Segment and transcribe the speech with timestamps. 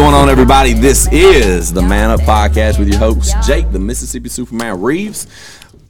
[0.00, 0.72] What's going on, everybody?
[0.72, 5.26] This is the Man Up Podcast with your host, Jake, the Mississippi Superman Reeves.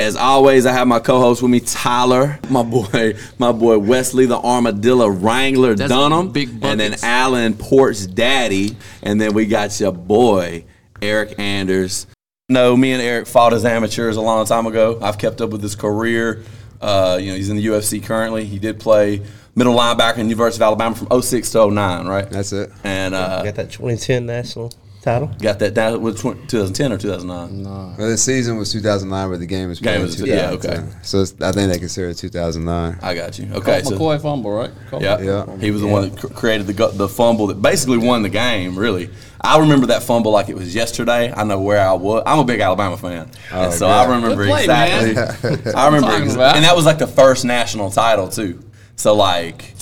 [0.01, 4.37] As always, I have my co-host with me, Tyler, my boy, my boy Wesley, the
[4.37, 6.97] Armadillo Wrangler That's Dunham, big and then.
[7.05, 10.65] Alan Port's daddy, and then we got your boy
[10.97, 12.09] Eryk Anders.
[12.49, 14.99] No, me and Eryk fought as amateurs a long time ago.
[15.01, 16.43] I've kept up with his career.
[16.81, 18.45] Uh, you know, he's in the UFC currently.
[18.45, 19.23] He did play
[19.55, 22.31] middle linebacker in the University of Alabama from 06 to 09, right?
[22.31, 22.71] That's it.
[22.85, 25.29] And uh, Got that 2010 national title.
[25.41, 27.97] got that down with 2010 or 2009.
[27.97, 30.85] Well, the season was 2009, but the game was Game played was- yeah, okay.
[31.03, 32.99] So it's, I think they consider it 2009.
[33.03, 33.49] I got you.
[33.55, 34.71] Okay, so McCoy fumble, right?
[34.91, 35.57] Colt yeah, Yeah.
[35.57, 38.79] he was the one that cr- created the the fumble that basically won the game.
[38.79, 39.09] Really,
[39.41, 41.33] I remember that fumble like it was yesterday.
[41.35, 42.23] I know where I was.
[42.27, 45.73] I'm a big Alabama fan, and so I remember Good play, exactly.
[45.75, 48.63] I remember, talking ex- and that was like the first national title too.
[48.97, 49.75] So like,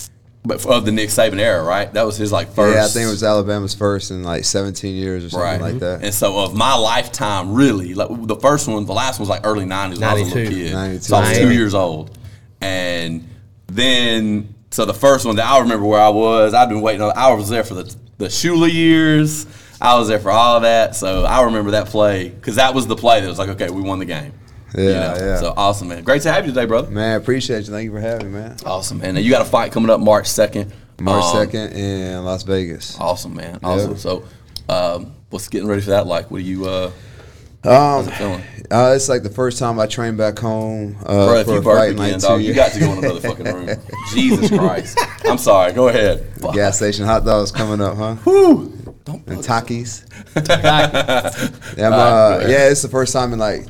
[0.44, 1.92] but of the Nick Saban era, right?
[1.92, 2.74] That was his like first.
[2.76, 5.78] Yeah, I think it was Alabama's first in like 17 years or something Right, like
[5.80, 6.02] that.
[6.02, 9.44] and so of my lifetime, really, like the first one, the last one was like
[9.46, 10.54] early '90s when I was a little 92.
[10.54, 10.72] kid.
[10.72, 11.02] 92.
[11.04, 12.16] So I was two years old,
[12.60, 13.28] and
[13.66, 17.02] then so the first one that I remember where I was, I've been waiting.
[17.02, 19.46] on I was there for the the Shula years.
[19.80, 22.86] I was there for all of that, so I remember that play because that was
[22.86, 24.32] the play that was like, okay, we won the game.
[24.76, 25.36] Yeah, yeah.
[25.40, 26.02] So awesome, man.
[26.04, 26.90] Great to have you today, brother.
[26.90, 27.72] Man, appreciate you.
[27.72, 28.56] Thank you for having me, man.
[28.66, 29.14] Awesome, man.
[29.14, 30.72] Now you got a fight coming up March second.
[31.00, 32.98] March Um, 2nd in Las Vegas.
[33.00, 33.60] Awesome, man.
[33.62, 33.92] Awesome.
[33.92, 33.96] Yeah.
[33.96, 34.24] So,
[34.68, 36.30] um, what's getting ready for that like?
[36.30, 36.66] What are you?
[36.68, 36.90] Uh,
[37.64, 38.42] Um, how's it feeling?
[38.70, 41.62] uh, it's like the first time I trained back home uh, Bro, if for you
[41.62, 43.68] fight in again, like dog, you got to go in another fucking room.
[44.14, 44.98] Jesus Christ.
[45.24, 45.72] I'm sorry.
[45.72, 46.24] Go ahead.
[46.40, 46.54] Fuck.
[46.54, 48.14] Gas station hot dogs coming up, huh?
[48.16, 48.77] Whew.
[49.08, 49.38] Don't And.
[49.38, 50.04] Takis.
[51.78, 53.66] Yeah, uh, yeah, it's the first time in like,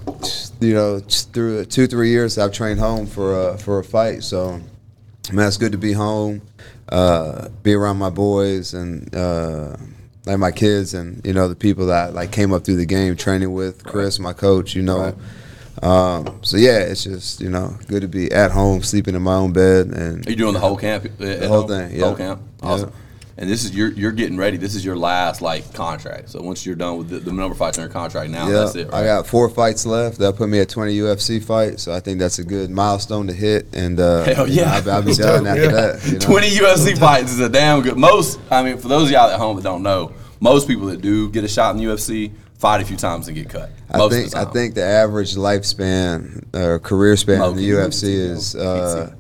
[0.59, 4.25] you know, through two three years I've trained home for uh, for a fight.
[4.25, 4.61] So,
[5.33, 6.43] man, it's good to be home,
[6.89, 9.77] uh, be around my boys and uh,
[10.27, 13.15] like my kids and you know the people that like came up through the game
[13.15, 14.75] training with Chris, my coach.
[14.75, 15.17] You know,
[15.83, 19.35] um, so yeah, it's just you know good to be at home, sleeping in my
[19.35, 21.07] own bed and Are you doing the whole camp?
[21.17, 22.27] The whole thing, The whole yeah.
[22.27, 22.43] camp.
[22.61, 22.87] Yeah.
[23.38, 23.43] Awesome.
[23.43, 24.56] And this is you're you're getting ready.
[24.56, 26.31] This is your last like contract.
[26.31, 28.53] So once you're done with the, the number of fights in your contract now, Yeah,
[28.65, 28.88] that's it.
[28.88, 29.03] Right?
[29.03, 30.19] I got four fights left.
[30.19, 33.32] That put me at 20 UFC fights, so I think that's a good milestone to
[33.32, 33.66] hit.
[33.72, 34.75] And uh, Hell yeah.
[34.84, 36.04] I'll, I'll be done after that.
[36.06, 36.19] You know?
[36.19, 37.97] 20 UFC fights is a damn good.
[37.97, 41.00] Most, I mean, for those of y'all at home that don't know, most people that
[41.00, 43.70] do get a shot in the UFC fight a few times and get cut.
[43.91, 48.03] I think the I think the average lifespan or career span Oh, in the UFC
[48.05, 49.10] move it is to the- uh,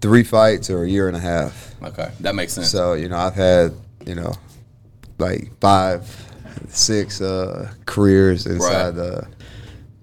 [0.00, 1.74] three fights or a year and a half.
[1.82, 2.70] Okay, that makes sense.
[2.70, 3.72] So you know, I've had
[4.06, 4.32] you know
[5.18, 6.04] like five,
[6.68, 9.22] six uh, careers inside uh,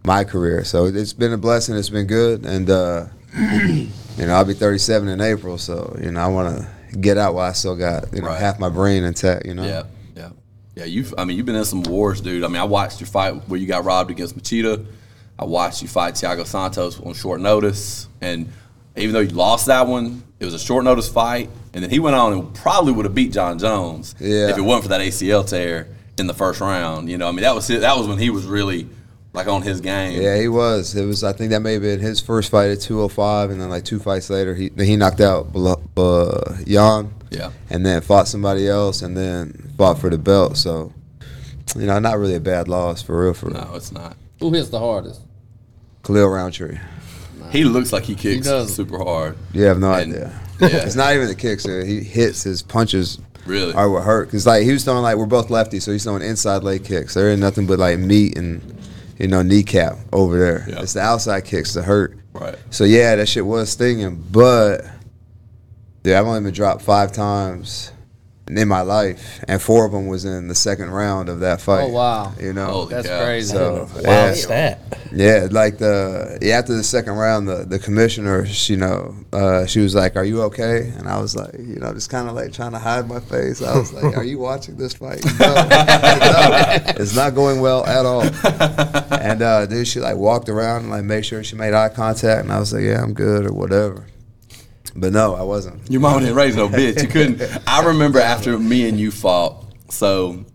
[0.06, 0.64] my career.
[0.64, 1.76] So it's been a blessing.
[1.76, 3.06] It's been good, and uh,
[3.38, 3.88] you
[4.18, 5.58] know, I'll be 37 in April.
[5.58, 8.40] So you know, I want to get out while I still got you know Right.
[8.40, 9.46] half my brain intact.
[9.46, 9.64] You know.
[9.66, 9.84] Yeah,
[10.16, 10.30] yeah,
[10.76, 10.86] yeah.
[10.86, 12.44] You've, I mean, you've been in some wars, dude.
[12.44, 14.86] I mean, I watched your fight where you got robbed against Machida.
[15.38, 18.52] I watched you fight Thiago Santos on short notice, and
[18.96, 22.00] even though you lost that one, it was a short notice fight, and then he
[22.00, 24.50] went on and probably would have beat Jon Jones Yeah.
[24.50, 25.88] if it wasn't for that ACL tear
[26.18, 27.10] in the first round.
[27.10, 28.88] You know, I mean, that was his, that was when he was really
[29.34, 30.22] like on his game.
[30.22, 30.96] Yeah, he was.
[30.96, 31.24] It was.
[31.24, 34.00] I think that may have been his first fight at 205, and then like two
[34.00, 37.52] fights later, he he knocked out Bla- uh, Jan, Yeah.
[37.70, 40.58] and then fought somebody else, and then fought for the belt.
[40.58, 40.94] So,
[41.76, 43.34] you know, not really a bad loss for real.
[43.34, 43.62] For real.
[43.66, 44.18] No, it's not.
[44.40, 45.22] Who hits the hardest?
[46.04, 46.78] Khalil Rountree.
[47.52, 48.74] He looks like he kicks does.
[48.74, 49.38] super hard.
[49.54, 50.40] You have no And- idea.
[50.62, 50.68] yeah.
[50.86, 51.66] it's not even the kicks.
[51.66, 53.20] uh, He hits his punches.
[53.46, 53.74] Really?
[53.74, 56.22] Are what hurt because like he was throwing like we're both lefties, so he's throwing
[56.22, 57.14] inside leg kicks.
[57.14, 58.62] There ain't nothing but like meat and
[59.20, 60.66] you know kneecap over there.
[60.70, 60.82] Yeah.
[60.82, 62.18] It's the outside kicks that hurt.
[62.32, 62.56] Right.
[62.70, 64.86] So yeah, that shit was stinging, but
[66.04, 67.92] dude, I've only been dropped five times
[68.48, 71.84] in my life, and four of them was in the second round of that fight.
[71.86, 72.34] Oh, wow.
[72.40, 73.24] You know, Holy That's cow.
[73.24, 73.54] crazy.
[73.54, 74.80] so Wow, yeah, what's that?
[75.14, 79.66] yeah, like the yeah, after the second round, the the commissioner, she, you know, uh,
[79.66, 82.36] she was like, "Are you okay?" And I was like, you know, just kind of
[82.36, 83.62] like trying to hide my face.
[83.62, 88.06] I was like, "Are you watching this fight?" No, no, it's not going well at
[88.06, 88.24] all.
[89.20, 92.44] And uh, dude, she like walked around and like made sure she made eye contact,
[92.44, 94.06] and I was like, "Yeah, I'm good" or whatever.
[94.96, 95.90] But no, I wasn't.
[95.90, 97.02] Your mom didn't raise no bitch.
[97.02, 97.42] You couldn't.
[97.68, 99.66] I remember after me and you fought.
[99.90, 100.46] So,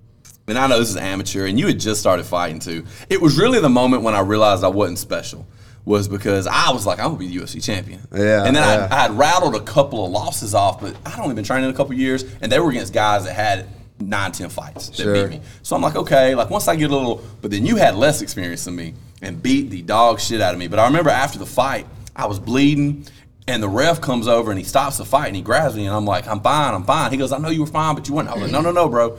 [0.47, 2.85] and I know this is amateur, and you had just started fighting too.
[3.11, 5.47] It was really the moment when I realized I wasn't special.
[5.85, 8.01] Was because I was like, I'm gonna be the UFC champion.
[8.15, 8.89] Yeah, And then yeah.
[8.91, 11.73] I, I had rattled a couple of losses off, but I'd only been training a
[11.73, 13.67] couple years, and they were against guys that had
[13.99, 15.15] nine, ten fights that Sure.
[15.15, 15.41] beat me.
[15.63, 18.21] So I'm like, okay, like once I get a little, but then you had less
[18.21, 18.93] experience than me
[19.23, 20.69] and beat the dog shit out of me.
[20.69, 23.07] But I remember after the fight, I was bleeding,
[23.49, 25.97] and the ref comes over and he stops the fight and he grabs me, and
[25.97, 27.11] I'm like, I'm fine, I'm fine.
[27.11, 28.29] He goes, I know you were fine, but you weren't.
[28.29, 29.19] I was like, no, no, no, bro.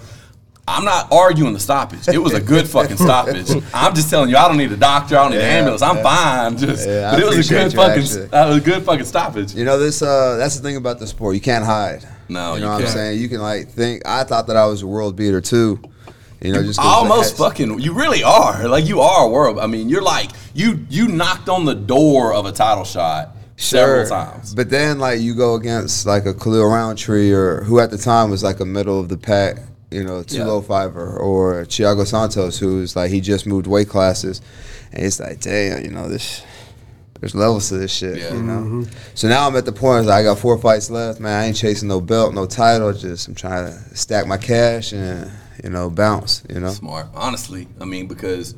[0.68, 2.08] I'm not arguing the stoppage.
[2.08, 3.50] It was a good fucking stoppage.
[3.74, 5.18] I'm just telling you, I don't need a doctor.
[5.18, 5.81] I don't need an ambulance.
[5.81, 6.04] I'm yeah.
[6.04, 6.58] fine.
[6.60, 8.04] Just, Yeah, but it was a good fucking.
[8.04, 8.26] actually.
[8.28, 9.56] That was a good fucking stoppage.
[9.56, 10.04] You know this.
[10.04, 11.34] Uh, that's the thing about the sport.
[11.34, 12.08] You can't hide.
[12.28, 13.20] No, you you know what I'm saying.
[13.20, 14.04] You can like think.
[14.06, 15.81] I thought that I was a world beater too.
[16.40, 17.80] You know, just Almost fucking.
[17.80, 18.68] You really are.
[18.68, 19.58] Like you are a world.
[19.58, 20.86] I mean, you're like you.
[20.88, 24.09] You knocked on the door of a title shot several Sure.
[24.09, 24.53] times.
[24.56, 28.29] But then like you go against like a Khalil Rountree or who at the time
[28.29, 29.57] was like a middle of the pack,
[29.91, 30.45] you know, two oh Yeah.
[30.45, 34.41] low fiver or Thiago Santos who's like he just moved weight classes,
[34.94, 36.41] and it's like damn, you know this.
[37.19, 38.33] There's levels to this shit, Yeah.
[38.33, 38.85] you know.
[39.13, 41.38] So now I'm at the point where I got four fights left, man.
[41.41, 42.94] I ain't chasing no belt, no title.
[42.94, 45.29] Just I'm trying to stack my cash and
[45.61, 46.69] you know bounce, you know.
[46.69, 47.67] Smart, honestly.
[47.81, 48.56] I mean, because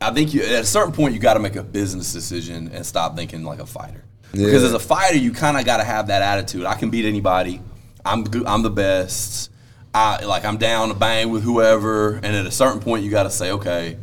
[0.00, 2.84] I think you, at a certain point you got to make a business decision and
[2.84, 4.04] stop thinking like a fighter.
[4.32, 6.64] Because as a fighter, you kind of got to have that attitude.
[6.66, 7.60] I can beat anybody.
[8.04, 9.50] I'm good, I'm the best.
[9.94, 12.16] I like I'm down to bang with whoever.
[12.16, 13.96] And at a certain point, you got to say, okay,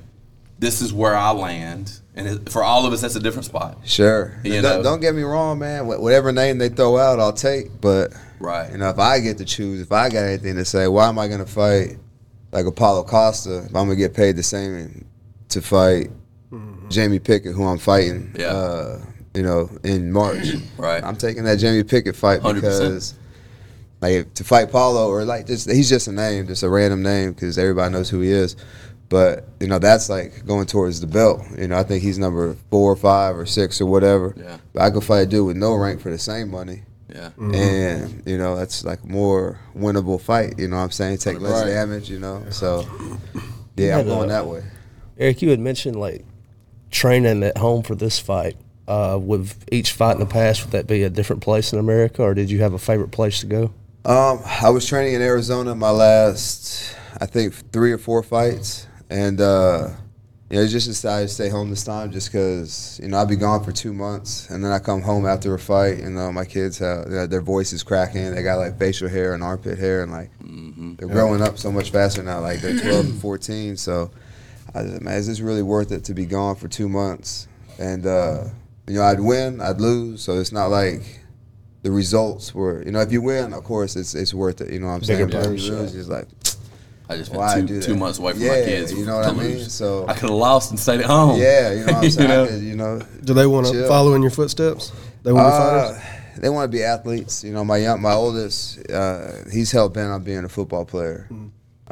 [0.58, 2.00] this is where I land.
[2.16, 3.78] And it, for all of us, that's a different spot.
[3.86, 4.40] Sure.
[4.44, 5.88] You don't, don't get me wrong, man.
[5.88, 7.80] Whatever name they throw out, I'll take.
[7.82, 8.72] But Right.
[8.72, 11.18] you know, if I get to choose, if I got anything to say, why am
[11.20, 11.98] I going to fight
[12.52, 15.06] like a Paulo Costa if I'm going to get paid the same
[15.54, 16.12] to fight
[16.90, 18.36] Jamie Pickett, who I'm fighting?
[18.38, 18.48] Yeah.
[18.48, 19.02] Uh,
[19.34, 20.48] you know, in March.
[20.78, 21.04] Right.
[21.04, 22.56] I'm taking that Jamie Pickett fight 100%.
[22.56, 23.16] because.
[24.02, 27.32] Like to fight Paulo, or like just he's just a name, just a random name,
[27.32, 28.58] because everybody knows who he is.
[29.08, 31.42] But you know that's like going towards the belt.
[31.58, 34.34] You know I think he's number four or five or six or whatever.
[34.36, 34.58] Yeah.
[34.74, 36.84] But I could fight a dude with no rank for the same money,
[37.16, 37.30] Yeah.
[37.38, 40.56] and you know that's like more winnable fight.
[40.60, 41.20] You know what I'm saying?
[41.20, 41.70] Take less Right.
[41.72, 42.10] damage.
[42.10, 42.86] You know, so
[43.78, 44.64] yeah, I'm going uh, that way.
[45.24, 46.26] Eryk, you had mentioned like
[46.92, 48.58] training at home for this fight.
[48.86, 52.22] Uh, with each fight in the past, would that be a different place in America,
[52.22, 53.74] or did you have a favorite place to go?
[54.04, 59.40] Um, I was training in Arizona my last, I think, three or four fights, and
[59.40, 59.92] uh,
[60.50, 63.38] you know, just decided to stay home this time just because you know I'd be
[63.38, 66.44] gone for two months, and then I come home after a fight, and uh, my
[66.44, 70.12] kids have their, their voices cracking, they got like facial hair and armpit hair, and
[70.12, 74.12] like they're growing up so much faster now, like they're 12 and 14, so
[74.76, 77.48] I was like, man, is this really worth it to be gone for two months?
[77.80, 78.46] And uh,
[78.88, 81.22] you know, I'd win, I'd lose, so it's not like
[81.84, 84.72] the results were, you know, if you win, of course, it's it's worth it.
[84.72, 85.28] You know what I'm saying?
[85.28, 86.28] Bigger But if purse, you lose, it's like,
[87.10, 87.86] I just Why been do two, that?
[87.86, 88.94] two months away from Yeah, my kids.
[88.94, 89.42] you know what I mean?
[89.42, 89.74] lose.
[89.74, 91.40] So- I could have lost and stayed at home.
[91.40, 92.30] yeah, you know what I'm saying?
[92.30, 92.44] know?
[92.44, 94.92] I could, you know, Do they want to follow in your footsteps?
[95.24, 96.40] They want to be uh, fighters.
[96.42, 97.44] they want to be athletes.
[97.44, 101.30] You know, my young, my oldest, uh, he's hell bent on being a football player.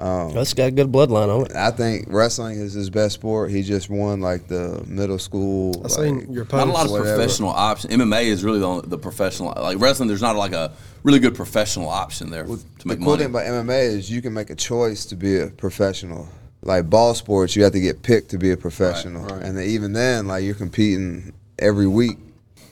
[0.01, 1.55] Um, That's got a good bloodline on it.
[1.55, 3.51] I think wrestling is his best sport.
[3.51, 5.75] He just won like the middle school.
[5.77, 7.15] I like, seen your Not a lot of whatever.
[7.15, 7.93] professional options.
[7.93, 9.53] MMA is really the, only, the professional.
[9.55, 13.09] Like wrestling, there's not like a really good professional option there to the make cool
[13.09, 13.23] money.
[13.23, 16.27] thing about MMA is you can make a choice to be a professional.
[16.63, 19.43] Like ball sports, you have to get picked to be a professional, right.
[19.43, 22.17] and then even then, like you're competing every week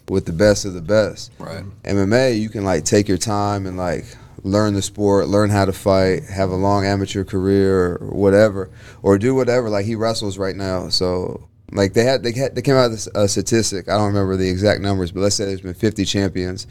[0.10, 1.32] with the best of the best.
[1.38, 1.64] Right.
[1.84, 4.06] MMA, you can like take your time and like
[4.44, 8.70] learn the sport, learn how to fight, have a long amateur career or whatever,
[9.02, 9.70] or do whatever.
[9.70, 13.08] Like he wrestles right now, so like they had they had, they came out with
[13.16, 13.90] a statistic.
[13.90, 16.68] I don't remember the exact numbers, but let's say there's been 50 champions.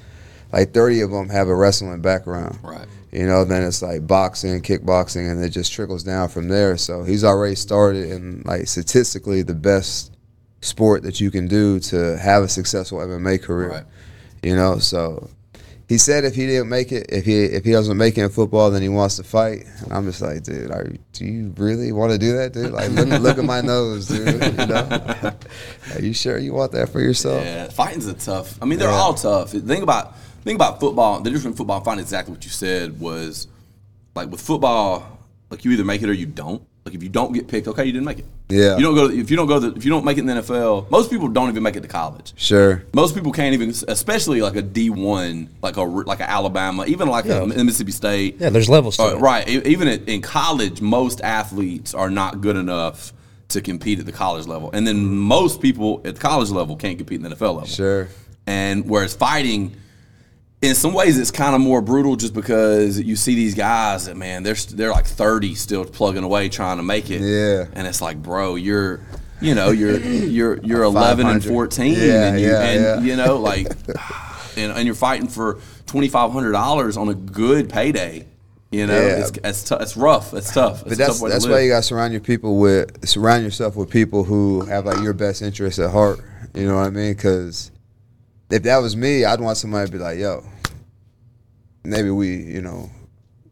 [0.52, 2.58] Like 30 of them have a wrestling background.
[2.62, 2.86] Right.
[3.12, 6.76] You know, then it's like boxing, kickboxing, and it just trickles down from there.
[6.76, 10.16] So he's already started in like statistically the best
[10.60, 13.70] sport that you can do to have a successful MMA career.
[13.70, 13.84] Right.
[14.42, 15.30] You know, so
[15.88, 18.28] he said if he didn't make it, if he if he doesn't make it in
[18.30, 19.64] football, then he wants to fight.
[19.82, 22.72] And I'm just like, dude, are, do you really want to do that, dude?
[22.72, 24.26] Like, look, look at my nose, dude.
[24.42, 25.32] You know,
[25.94, 27.42] are you sure you want that for yourself?
[27.42, 28.60] Yeah, fighting's a tough.
[28.62, 28.94] I mean, they're Yeah.
[28.96, 29.50] all tough.
[29.52, 30.14] Think about
[30.44, 31.20] think about football.
[31.20, 33.46] The difference between football fighting, exactly what you said was
[34.14, 35.18] like with football,
[35.50, 36.62] like you either make it or you don't.
[36.84, 38.26] Like if you don't get picked, okay, you didn't make it.
[38.50, 38.76] Yeah.
[38.76, 39.08] You don't go.
[39.08, 39.60] to, If you don't go.
[39.60, 41.82] To, if you don't make it in the NFL, most people don't even make it
[41.82, 42.32] to college.
[42.36, 42.82] Sure.
[42.94, 47.08] Most people can't even, especially like a D one, like a like a Alabama, even
[47.08, 47.42] like Yeah.
[47.42, 48.36] a Mississippi State.
[48.40, 49.18] Yeah, there's levels to Uh, it.
[49.20, 49.46] right.
[49.48, 53.12] Even at, in college, most athletes are not good enough
[53.48, 56.96] to compete at the college level, and then most people at the college level can't
[56.98, 57.66] compete in the NFL level.
[57.66, 58.08] Sure.
[58.46, 59.74] And whereas fighting,
[60.60, 64.16] in some ways, it's kind of more brutal, just because you see these guys that
[64.16, 67.20] man, they're they're like thirty, still plugging away trying to make it.
[67.20, 67.66] Yeah.
[67.74, 69.00] And it's like, bro, you're.
[69.40, 73.00] You know, you're you're you're eleven and fourteen, Yeah, and you yeah, and yeah.
[73.08, 73.68] you know like,
[74.56, 78.26] and, and you're fighting for twenty five hundred dollars on a good payday.
[78.72, 79.20] You know, Yeah.
[79.26, 80.34] it's it's, tou- it's rough.
[80.34, 80.80] It's tough.
[80.80, 83.76] It's But that's tough that's why you got to surround your people with surround yourself
[83.76, 86.18] with people who have like your best interests at heart.
[86.52, 87.12] You know what I mean?
[87.14, 87.70] Because
[88.50, 90.44] if that was me, I'd want somebody to be like, "Yo,
[91.84, 92.90] maybe we, you know,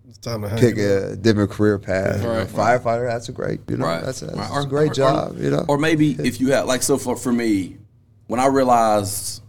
[0.09, 1.11] it's time to hang pick it up.
[1.13, 2.17] a different career path.
[2.21, 2.49] You know, Right.
[2.49, 4.05] firefighter, that's a great, you know, Right.
[4.05, 4.37] that's a, Right.
[4.37, 5.37] that's Or- a great or- job.
[5.37, 7.77] or- you know, Or maybe if you had like so for for me,
[8.27, 9.43] when I realized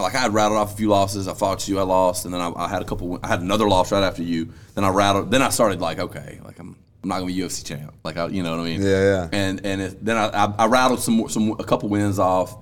[0.00, 2.40] like I had rattled off a few losses, I fought you, I lost, and then
[2.40, 3.20] I, I had a couple.
[3.22, 4.48] I had another loss right after you.
[4.74, 5.30] Then I rattled.
[5.30, 6.74] Then I started like, okay, like I'm
[7.04, 7.92] I'm not gonna be UFC champ.
[8.02, 8.82] Like I, you know what I mean?
[8.82, 9.28] Yeah, yeah.
[9.32, 12.56] And and it, then I, I I rattled some more, some a couple wins off,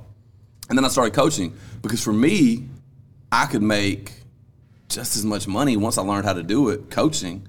[0.70, 2.66] and then I started coaching because for me,
[3.30, 4.12] I could make
[4.88, 7.46] just as much money once I learned how to do it coaching,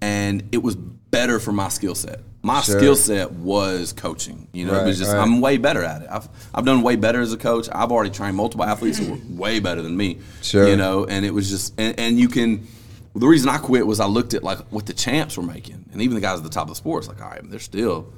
[0.00, 2.20] and it was better for my skill set.
[2.42, 2.78] My Sure.
[2.78, 4.46] skill set was coaching.
[4.52, 5.20] You know, it was just right.
[5.20, 6.08] I'm way better at it.
[6.10, 7.68] I've I've done way better as a coach.
[7.72, 10.18] I've already trained multiple athletes who were way better than me.
[10.42, 10.66] Sure.
[10.68, 12.66] You know, and it was just and, and you can.
[13.14, 16.00] The reason I quit was I looked at like what the champs were making, and
[16.00, 18.12] even the guys at the top of the sports, like all right, they're still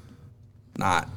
[0.77, 1.09] not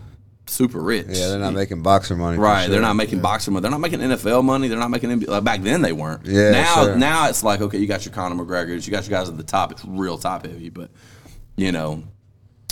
[0.46, 1.06] super rich.
[1.10, 2.38] yeah, they're not making boxer money.
[2.38, 2.72] Right, sure.
[2.72, 3.62] they're not making boxer money.
[3.62, 4.68] They're not making NFL money.
[4.68, 5.28] They're not making NBA.
[5.28, 6.26] Like back then they weren't.
[6.26, 6.96] Yeah, Now, sure.
[6.96, 9.44] now it's like okay, you got your Conor McGregor's, you got your guys at the
[9.44, 9.72] top.
[9.72, 10.90] It's real top heavy, but
[11.56, 12.04] you know,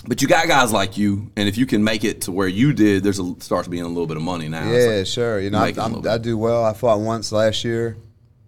[0.08, 2.74] but you got guys like you, and if you can make it to where you
[2.74, 4.70] did, there's a starts being a little bit of money now.
[4.70, 5.40] Yeah, like, sure.
[5.40, 6.66] You know, I, making a I'm, I do well.
[6.66, 7.96] I fought once last year,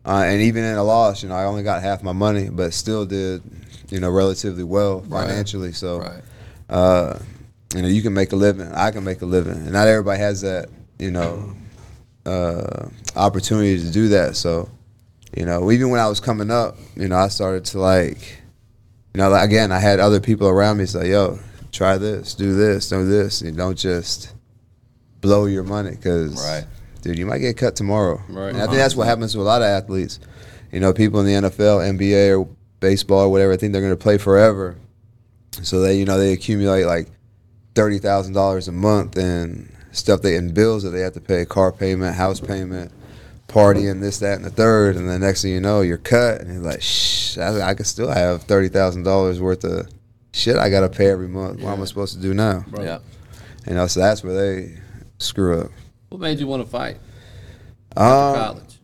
[0.05, 2.73] uh, and even in a loss, you know, I only got half my money, but
[2.73, 3.43] still did,
[3.89, 5.71] you know, relatively well financially.
[5.73, 6.21] So, Right.
[6.69, 7.19] uh,
[7.73, 8.71] you know, you can make a living.
[8.71, 11.53] I can make a living, and not everybody has that, you know,
[12.25, 14.35] uh, opportunity to do that.
[14.35, 14.69] So,
[15.35, 18.41] you know, even when I was coming up, you know, I started to like,
[19.13, 21.39] you know, like, again, I had other people around me say, "Yo,
[21.71, 24.33] try this, do this, do this," and don't just
[25.21, 26.65] blow your money because, Right.
[27.01, 28.21] dude, you might get cut tomorrow.
[28.29, 28.49] Right.
[28.49, 30.19] And I think that's what happens to a lot of athletes.
[30.71, 32.47] You know, people in the NFL, NBA, or
[32.79, 34.75] baseball, or whatever, I think they're going to play forever.
[35.61, 37.07] So they, you know, they accumulate like
[37.75, 41.45] thirty thousand dollars a month and stuff they and bills that they have to pay,
[41.45, 42.91] car payment, house payment,
[43.47, 44.95] partying, this, that, and the third.
[44.95, 47.87] And the next thing you know, you're cut, and you're like, shh, I, I could
[47.87, 49.87] still have thirty thousand dollars worth of
[50.31, 51.61] shit I got to pay every month.
[51.61, 52.65] What am I supposed to do now?
[52.79, 52.99] Yeah.
[53.67, 54.77] You know, so that's where they
[55.19, 55.71] screw up.
[56.09, 56.97] What made you want to fight
[57.95, 58.79] Um, college?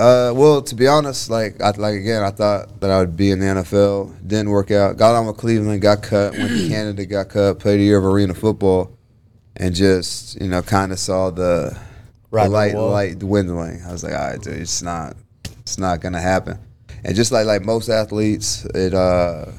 [0.00, 3.32] Uh, well, to be honest, like I like again, I thought that I would be
[3.32, 4.26] in the NFL.
[4.26, 4.96] Didn't work out.
[4.96, 6.32] Got on with Cleveland, got cut.
[6.32, 7.58] Went to Canada, got cut.
[7.58, 8.96] Played a year of arena football,
[9.56, 11.78] and just you know, kind of saw the,
[12.30, 13.82] Right the on the light, light dwindling.
[13.86, 15.16] I was like, all right, dude, it's not,
[15.58, 16.58] it's not gonna happen.
[17.04, 19.52] And just like like most athletes, it uh,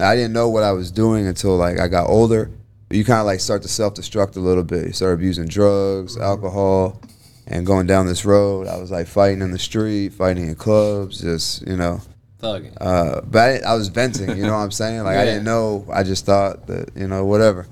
[0.00, 2.50] I didn't know what I was doing until like I got older.
[2.88, 4.88] But you kind of like start to self destruct a little bit.
[4.88, 7.00] You start abusing drugs, alcohol,
[7.46, 8.66] and going down this road.
[8.66, 12.00] I was like fighting in the street, fighting in clubs, just you know.
[12.40, 12.76] Thugging.
[12.80, 15.04] Uh, but I, I was venting, you know what I'm saying?
[15.04, 15.86] Like I didn't know.
[15.92, 17.66] I just thought that you know whatever.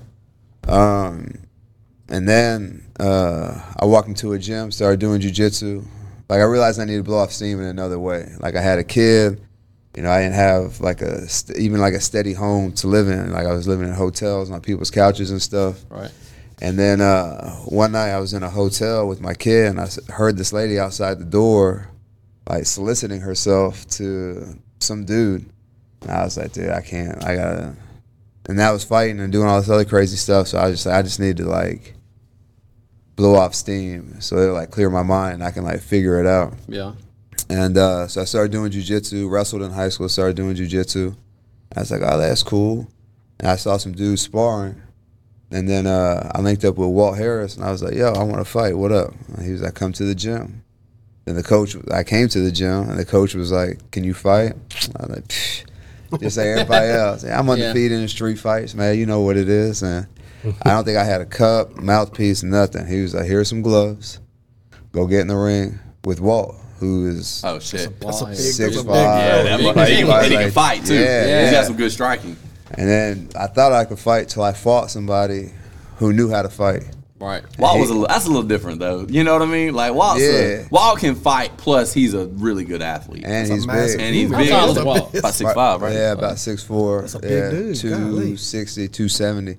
[0.67, 1.33] Um,
[2.07, 5.85] and then uh, I walked into a gym, started doing jujitsu.
[6.29, 8.31] Like I realized I needed to blow off steam in another way.
[8.39, 9.41] Like I had a kid,
[9.95, 13.09] you know, I didn't have like a st- even like a steady home to live
[13.09, 13.33] in.
[13.33, 15.83] Like I was living in hotels on people's couches and stuff.
[15.89, 16.11] right.
[16.61, 19.89] And then uh, one night I was in a hotel with my kid, and I
[20.13, 21.89] heard this lady outside the door,
[22.47, 25.49] like soliciting herself to some dude.
[26.01, 27.23] And I was like, dude, I can't.
[27.23, 27.75] I gotta.
[28.47, 30.47] And that was fighting and doing all this other crazy stuff.
[30.47, 31.95] So I just, I just need to like
[33.15, 36.27] blow off steam, so it'll like clear my mind, and I can like figure it
[36.27, 36.53] out.
[36.67, 36.93] Yeah.
[37.49, 39.29] And uh, so I started doing jujitsu.
[39.29, 40.09] Wrestled in high school.
[40.09, 41.15] Started doing jujitsu.
[41.75, 42.87] I was like, oh, that's cool.
[43.39, 44.81] And I saw some dudes sparring.
[45.51, 48.23] And then uh, I linked up with Walt Harris, and I was like, yo, I
[48.23, 48.77] want to fight.
[48.77, 49.13] What up?
[49.35, 50.63] And he was like, come to the gym.
[51.25, 54.13] And the coach, I came to the gym, and the coach was like, can you
[54.13, 54.53] fight?
[54.97, 55.65] I was like, Psh,
[56.21, 57.23] just like everybody else.
[57.25, 58.97] I'm undefeated in street fights, man.
[58.97, 59.83] You know what it is.
[59.83, 60.07] And
[60.63, 62.87] I don't think I had a cup, mouthpiece, nothing.
[62.87, 64.19] He was like, here's some gloves.
[64.93, 67.99] Go get in the ring with Walt, who is Oh shit.
[67.99, 68.85] That's a Wow, big- six that's a five.
[68.87, 69.89] big Yeah, that Big much.
[69.89, 70.95] He, Like- he can fight too.
[70.95, 71.51] Yeah, He's yeah.
[71.51, 72.35] got some good striking.
[72.77, 75.51] And then I thought I could fight till I fought somebody
[75.97, 76.83] who knew how to fight.
[77.19, 77.43] Right.
[77.59, 79.05] Walt was a, li- that's a little different though.
[79.07, 79.75] You know what I mean?
[79.75, 80.67] Like Walt's a, Yeah.
[80.71, 81.55] Walt can fight.
[81.55, 83.23] Plus, he's a really good athlete.
[83.25, 84.05] And a he's massive big.
[84.07, 84.49] And he's How big.
[84.49, 85.15] tall is Walt?
[85.15, 85.93] About six five, right?
[85.93, 87.01] Yeah, about six four.
[87.01, 88.35] That's a big yeah, dude, golly.
[88.37, 89.57] 260, 270.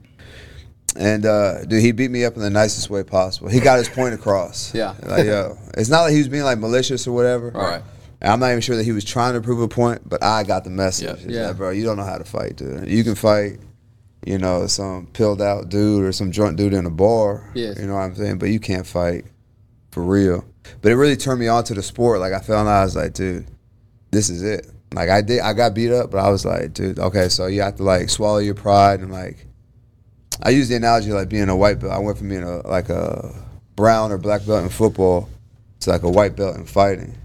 [0.97, 3.49] And uh, dude, he beat me up in the nicest way possible.
[3.49, 4.75] He got his point across.
[4.75, 4.95] Yeah.
[5.03, 7.51] Like, yo, it's not like he was being like malicious or whatever.
[7.51, 7.83] Right.
[8.23, 10.45] And I'm not even sure that he was trying to prove a point, but I
[10.45, 11.25] got the message.
[11.25, 11.41] Yeah.
[11.41, 11.47] Yeah.
[11.49, 12.89] like, bro, you don't know how to fight, dude.
[12.89, 13.59] You can fight,
[14.25, 17.51] you know, some pilled out dude or some drunk dude in a bar.
[17.53, 17.81] Yes.
[17.81, 18.39] You know what I'm saying?
[18.39, 19.25] But you can't fight
[19.91, 20.45] for real.
[20.81, 22.21] But it really turned me on to the sport.
[22.21, 23.45] Like I found out I was like, dude,
[24.13, 24.71] this is it.
[24.95, 27.63] Like I did I got beat up, but I was like, dude, okay, so you
[27.63, 29.47] have to like swallow your pride and like
[30.45, 31.93] I use the analogy of, like being a white belt.
[31.93, 33.35] I went from being a like a
[33.75, 35.29] brown or black belt in football
[35.81, 37.17] to like a white belt in fighting.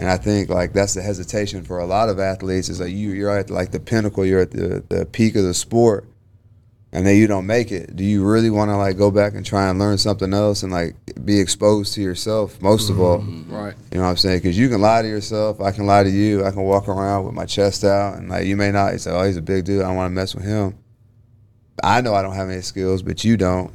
[0.00, 3.10] And I think like that's the hesitation for a lot of athletes is like you
[3.10, 6.06] you're at like the pinnacle, you're at the the peak of the sport,
[6.90, 7.96] and then you don't make it.
[7.96, 10.72] Do you really want to like go back and try and learn something else and
[10.72, 13.18] like be exposed to yourself most of all?
[13.18, 13.54] Mm-hmm.
[13.54, 13.74] Right.
[13.92, 14.38] You know what I'm saying?
[14.38, 15.60] Because you can lie to yourself.
[15.60, 16.46] I can lie to you.
[16.46, 18.94] I can walk around with my chest out, and like you may not.
[18.94, 19.82] You say, "Oh, he's a big dude.
[19.82, 20.78] I don't want to mess with him."
[21.84, 23.70] I know I don't have any skills, but you don't.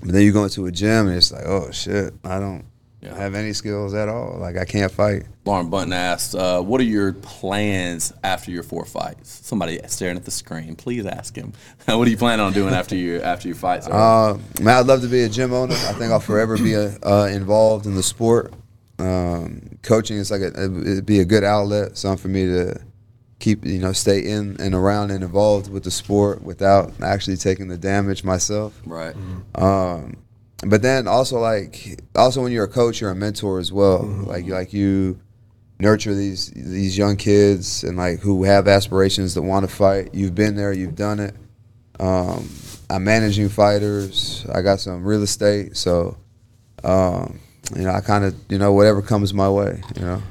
[0.00, 2.69] But then you go into a gym and it's like, "Oh shit, I don't
[3.00, 3.16] Yeah.
[3.16, 4.36] have any skills at all.
[4.38, 8.84] Like I can't fight." Lauren Bunton asked, uh, "What are your plans after your four
[8.84, 10.76] fights?" Somebody staring at the screen.
[10.76, 11.52] Please ask him.
[11.86, 13.86] what are you planning on doing after your after your fights?
[13.86, 15.74] Uh, man, I'd love to be a gym owner.
[15.74, 18.52] I think I'll forever be a, uh, involved in the sport.
[18.98, 22.78] Um, coaching is like a, it'd be a good outlet, something for me to
[23.38, 27.68] keep, you know, stay in and around and involved with the sport without actually taking
[27.68, 28.78] the damage myself.
[28.84, 29.16] right.
[29.54, 30.18] Um,
[30.66, 34.02] but then also like also when you're a coach, you're a mentor as well.
[34.02, 35.20] Like like you
[35.78, 40.14] nurture these these young kids and like who have aspirations that want to fight.
[40.14, 41.34] You've been there, you've done it.
[41.98, 42.48] Um,
[42.88, 44.46] I'm managing fighters.
[44.52, 46.16] I got some real estate, so
[46.84, 47.40] um,
[47.74, 49.82] you know I kind of you know whatever comes my way.
[49.96, 50.22] You know.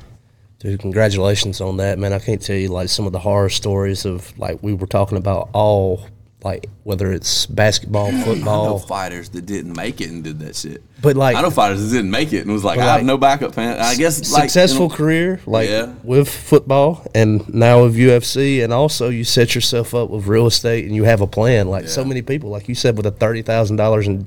[0.59, 2.11] Dude, congratulations on that, man.
[2.11, 5.17] I can't tell you like some of the horror stories of like we were talking
[5.17, 6.05] about all
[6.43, 10.55] like whether it's basketball, I know football, fighters that didn't make it and did that
[10.55, 10.81] shit.
[11.01, 13.17] but like I know fighters that didn't make it and was like, I have no
[13.17, 13.77] backup plan.
[13.77, 15.93] I guess like, successful you know, career like Yeah.
[16.03, 20.85] with football and now with UFC and also you set yourself up with real estate
[20.85, 23.41] and you have a plan like so many people like you said with a thirty
[23.41, 24.25] thousand dollars in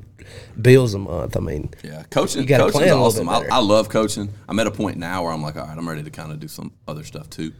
[0.60, 1.36] bills a month.
[1.36, 2.46] I mean, Yeah, coaching.
[2.46, 3.28] Coaching's plan a little awesome.
[3.28, 3.46] I.
[3.50, 4.28] I love coaching.
[4.48, 6.40] I'm at a point now where I'm like, all right, I'm ready to kind of
[6.40, 7.52] do some other stuff too,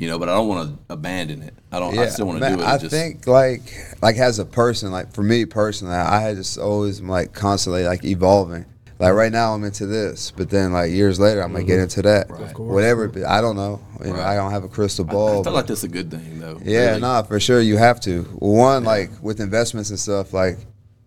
[0.00, 0.18] you know.
[0.18, 1.54] But I don't want to abandon it.
[1.70, 1.96] I don't.
[1.98, 2.66] I still want to do it.
[2.66, 3.62] I just, think like
[4.02, 8.04] like as a person, like for me personally, I just always am, like constantly like
[8.04, 8.64] evolving.
[8.98, 11.82] Like right now, I'm into this, but then like years later, I'm gonna get mm-hmm.
[11.84, 12.30] into that.
[12.30, 12.50] Right.
[12.50, 13.06] Of Whatever.
[13.06, 13.24] it be.
[13.24, 13.80] I don't know.
[14.04, 15.28] You know, I don't have a crystal ball.
[15.28, 16.60] I feel but- like that's a good thing though.
[16.62, 17.00] yeah, really.
[17.00, 18.24] nah, for sure you have to.
[18.38, 20.58] One, like with investments and stuff, like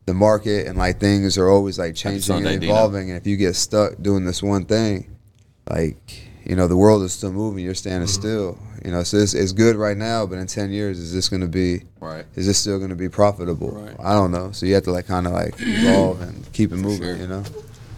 [0.05, 2.73] the market and like things are always like changing Sunday, and Dino.
[2.73, 3.09] evolving.
[3.09, 5.15] And if you get stuck doing this one thing,
[5.69, 8.21] like you know the world is still moving, you're standing Mm-hmm.
[8.21, 8.57] still.
[8.83, 11.41] You know, so it's, it's good right now, but in ten years, is this going
[11.41, 11.83] to be?
[12.01, 12.25] Right.
[12.35, 13.71] Is this still going to be profitable?
[13.71, 13.95] Right.
[13.99, 14.51] I don't know.
[14.51, 17.03] So you have to like kind of like evolve and keep it moving.
[17.03, 17.15] sure.
[17.15, 17.43] You know.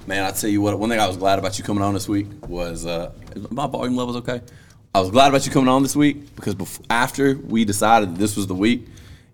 [0.08, 0.78] Man, I tell you what.
[0.78, 3.12] One thing I was glad about you coming on this week was uh,
[3.50, 4.42] my volume levels okay.
[4.94, 8.38] I was glad about you coming on this week because bef- after we decided this
[8.38, 8.88] was the week,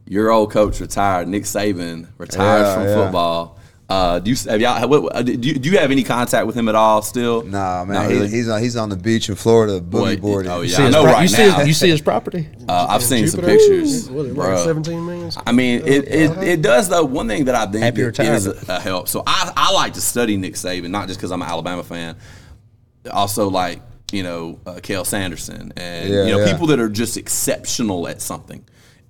[0.07, 1.27] your old coach retired.
[1.27, 2.95] Nick Saban retired Yeah, from yeah.
[2.95, 3.57] football.
[3.91, 4.87] Uh, do you have y'all?
[4.87, 7.43] What, uh, do, you, do you have any contact with him at all still?
[7.43, 8.29] Nah, man, Not he- really?
[8.29, 10.51] he's on he's on the beach in Florida, Boy, boogie boarding.
[10.51, 11.57] oh, you yeah, see I know pro- right you see now.
[11.59, 12.47] His, you see his property.
[12.71, 13.57] Uh, I've seen some Jupiter?
[13.57, 15.29] pictures, What, like 17 million?
[15.45, 17.03] I mean, it, it, it does though.
[17.03, 18.69] One thing that I think Happy that is retirement.
[18.69, 19.09] a help.
[19.09, 22.15] So I, I like to study Nick Saban, not just because I'm an Alabama fan.
[23.11, 23.81] Also, like
[24.13, 26.51] you know, uh, Cael Sanderson, and Yeah, you know, yeah.
[26.51, 28.63] people that are just exceptional at something,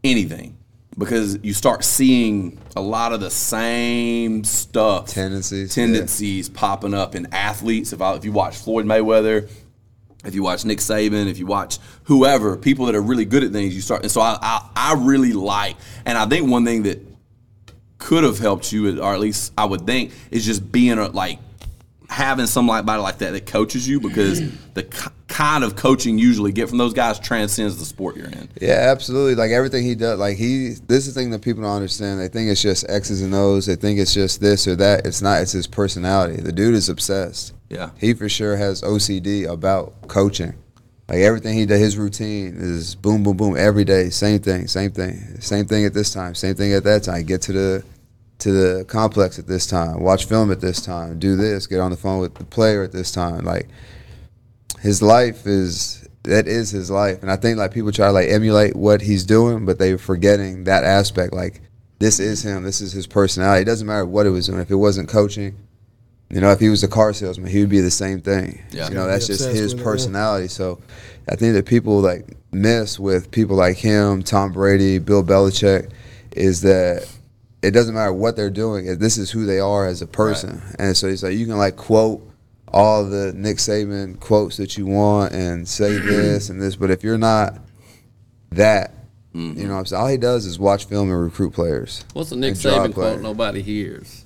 [0.04, 0.58] anything,
[0.98, 5.86] because you start seeing a lot of the same stuff, Tendencies, yeah.
[5.86, 7.94] tendencies popping up in athletes.
[7.94, 9.50] If I, if you watch Floyd Mayweather,
[10.24, 13.52] if you watch Nick Saban, if you watch whoever, people that are really good at
[13.52, 14.04] things, you start.
[14.04, 17.00] And so I, I, I really like, and I think one thing that
[17.98, 21.40] could have helped you, or at least I would think, is just being a, like
[22.10, 24.42] having somebody like body like that that coaches you because
[24.74, 24.84] the
[25.32, 28.50] kind of coaching usually get from those guys transcends the sport you're in.
[28.62, 29.36] Yeah, absolutely.
[29.36, 30.76] Like everything he does, like he.
[30.88, 32.20] This is the thing that people don't understand.
[32.20, 33.65] They think it's just X's and O's.
[33.65, 35.06] They think it's just this or that.
[35.06, 35.41] It's not.
[35.41, 36.41] It's his personality.
[36.41, 37.54] The dude is obsessed.
[37.70, 37.91] Yeah.
[37.98, 40.54] He for sure has OCD about coaching.
[41.08, 44.10] Like everything he does, his routine is boom, boom, boom every day.
[44.10, 47.24] Same thing, same thing, same thing at this time, same thing at that time.
[47.24, 47.84] Get to the
[48.39, 50.02] to the complex at this time.
[50.02, 51.20] Watch film at this time.
[51.20, 51.67] Do this.
[51.67, 53.46] Get on the phone with the player at this time.
[53.46, 53.70] Like
[54.82, 58.30] his life is that is his life, and I think like people try to like
[58.30, 61.34] emulate what he's doing, but they're forgetting that aspect.
[61.34, 61.62] Like
[62.00, 62.63] this is him.
[62.63, 63.62] This is his personality.
[63.62, 64.60] It doesn't matter what it was doing.
[64.60, 65.56] If it wasn't coaching,
[66.30, 68.63] you know, if he was a car salesman, he would be the same thing.
[68.72, 68.89] Yeah.
[68.89, 69.84] You know, that's just his with it, yeah.
[69.84, 70.48] personality.
[70.48, 70.82] So
[71.30, 75.91] I think that people like miss with people like him, Tom Brady, Bill Belichick,
[76.32, 77.08] is that
[77.62, 78.98] it doesn't matter what they're doing.
[78.98, 80.62] This is who they are as a person.
[80.80, 82.28] And so it's like you can like quote
[82.74, 87.04] all the Nick Saban quotes that you want and say this and this, but if
[87.04, 87.60] you're not
[88.52, 88.96] that,
[89.34, 89.62] Mm-hmm.
[89.62, 90.02] you know what I'm saying?
[90.02, 92.04] All he does is watch film and recruit players.
[92.12, 93.14] What's the Nick Saban players.
[93.14, 94.26] quote nobody hears?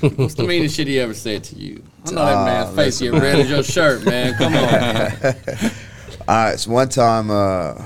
[0.00, 1.84] What's the meanest shit he ever said to you?
[2.04, 4.34] I know that Ah, man's face get red as your shirt, man.
[4.34, 5.22] Come on, man.
[6.28, 7.80] All right, so one time, uh,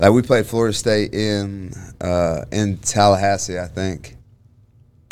[0.00, 4.16] like we played Florida State in uh, in Tallahassee, I think,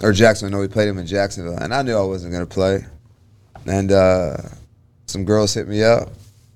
[0.03, 0.59] or Jacksonville.
[0.59, 2.85] No, we played him in Jacksonville, and I knew I wasn't gonna play.
[3.67, 4.37] And uh,
[5.07, 6.09] some girls hit me up.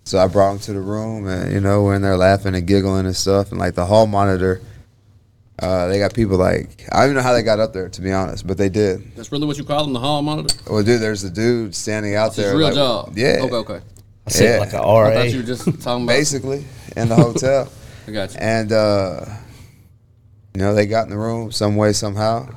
[0.05, 2.67] So I brought them to the room, and you know we're in there laughing and
[2.67, 3.51] giggling and stuff.
[3.53, 4.61] And like the hall monitor,
[5.61, 8.01] uh, they got people like I don't even know how they got up there to
[8.03, 9.15] be honest, but they did.
[9.17, 10.55] That's really what you call them, the hall monitor.
[10.71, 12.57] Well, dude, there's a dude standing out That's his there.
[12.57, 13.13] real like- job.
[13.17, 13.81] Yeah, Okay, okay.
[14.27, 14.59] I said Yeah.
[14.61, 16.07] like a I thought you were just talking about.
[16.09, 16.65] basically
[16.97, 17.71] in the hotel.
[18.07, 18.41] I got you.
[18.41, 19.25] And uh,
[20.55, 22.49] you know, they got in the room some way, somehow.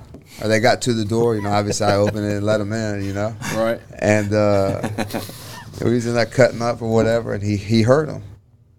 [0.41, 2.71] Or they got to the door, you know, obviously I opened it and let them
[2.73, 3.36] in, you know.
[3.56, 3.80] Right.
[4.00, 4.88] And uh,
[5.84, 8.23] we was in there cutting up or whatever, and he, he heard him.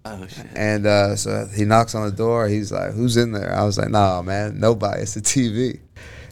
[0.05, 0.47] Oh shit.
[0.55, 2.49] And uh, so he knocks on the door.
[2.49, 5.03] He's like, "Who's in there?" I was like, "Nah, man, nobody.
[5.03, 5.81] It's the TV."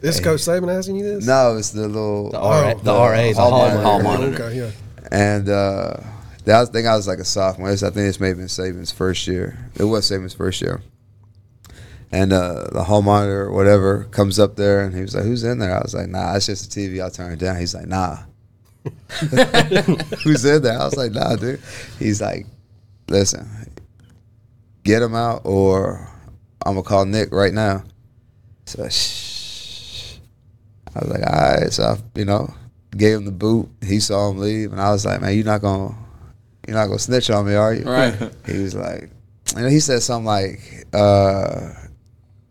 [0.00, 1.26] This Coach Saban asking you this?
[1.26, 3.82] No, it's the little The RA, the, Oh, RA, the hall hall monitor.
[3.82, 4.26] Hall monitor.
[4.30, 4.44] monitor.
[4.44, 4.70] Okay, yeah.
[5.10, 5.96] And uh,
[6.44, 7.68] that was, I think I was like a sophomore.
[7.70, 9.58] This- I think this may have been Saban's first year.
[9.74, 10.80] It was Saban's first year.
[12.12, 15.44] And uh, the hall monitor or whatever comes up there and he was like, Who's
[15.44, 15.76] in there?
[15.76, 17.02] I was like, Nah, it's just a TV.
[17.02, 17.58] I'll turn it down.
[17.58, 18.18] He's like, Nah.
[20.22, 20.78] Who's in there?
[20.80, 21.60] I was like, Nah, dude.
[21.98, 22.46] He's like,
[23.08, 23.48] Listen,
[24.84, 26.08] get him out or
[26.64, 27.82] I'm to call Nick right now.
[28.66, 30.16] So, shh.
[30.94, 31.72] I was like, All right.
[31.72, 32.54] So, I, you know,
[32.96, 33.68] gave him the boot.
[33.84, 35.94] He saw him leave, and I was like, "Man, you're not gonna,
[36.66, 38.14] you're not gonna snitch on me, are you?" Right.
[38.46, 39.10] He was like,
[39.56, 41.72] and he said something like, uh,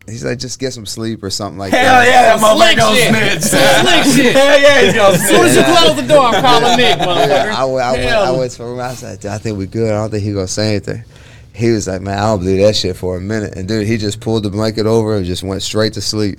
[0.08, 2.76] "He's like, just get some sleep or something like Hell that." yeah, that Slick motherfucker
[2.78, 3.42] gonna shit.
[3.42, 3.60] snitch.
[3.84, 4.36] Slick shit.
[4.36, 7.28] Hell yeah, he's gonna As soon as you close the door, I'm calling Nick, motherfucker.
[7.28, 8.38] Yeah, I went, I went, I Hell.
[8.38, 8.80] went to him.
[8.80, 9.92] I said, "Dude, I think we good.
[9.92, 11.04] I don't think he gonna say anything.
[11.52, 13.56] He was like, man, I don't believe that shit for a minute.
[13.56, 16.38] And dude, he just pulled the blanket over and just went straight to sleep.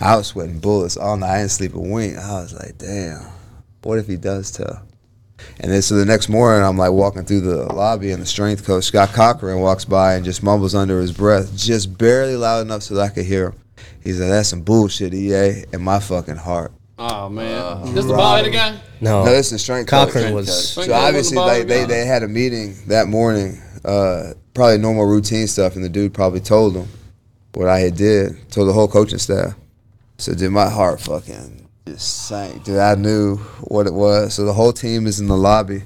[0.00, 1.34] I was sweating bullets all night.
[1.34, 2.16] I didn't sleep a wink.
[2.16, 3.26] I was like, damn,
[3.82, 4.82] what if he does tell?
[5.60, 8.64] And then so the next morning, I'm like walking through the lobby, and the strength
[8.64, 12.82] coach Scott Cochran walks by and just mumbles under his breath, just barely loud enough
[12.82, 13.54] so that I could hear him.
[14.02, 16.72] He's like, "That's some bullshit, EA," in my fucking heart.
[16.98, 18.72] Oh man, this the ball headed guy.
[19.00, 20.12] No, No, this is the strength coach.
[20.12, 20.48] Cochran was.
[20.48, 24.32] So Strength coach obviously was the they, they, they had a meeting that morning, uh,
[24.54, 26.88] probably normal routine stuff, and the dude probably told them
[27.54, 29.54] what I had did, told the whole coaching staff.
[30.18, 32.64] So dude, my heart fucking just sank.
[32.64, 34.34] Dude, I knew what it was.
[34.34, 35.82] So the whole team is in the lobby,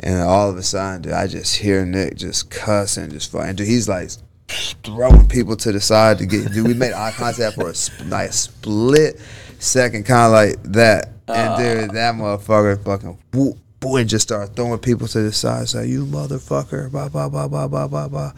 [0.00, 3.56] and all of a sudden, dude, I just hear Nick just cussing, just fucking.
[3.56, 4.10] Dude, he's like
[4.48, 6.52] throwing people to the side to get.
[6.52, 9.20] Dude, we made eye contact for a sp- like split
[9.58, 13.58] second, kind of like that, and dude, that motherfucker fucking whoop.
[13.80, 15.66] Boy, and just started throwing people to the side.
[15.66, 18.32] Say, you motherfucker, blah, blah, blah, blah, blah, blah, blah.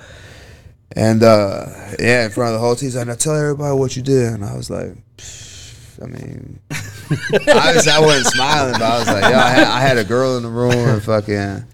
[0.94, 1.66] And uh,
[1.98, 4.34] yeah, in front of the whole team, he's like, now tell everybody what you did.
[4.34, 5.51] And I was like, "Psh,
[6.02, 9.98] I mean, obviously I wasn't smiling, but I was like, yo, I had, I had
[9.98, 11.64] a girl in the room and fucking,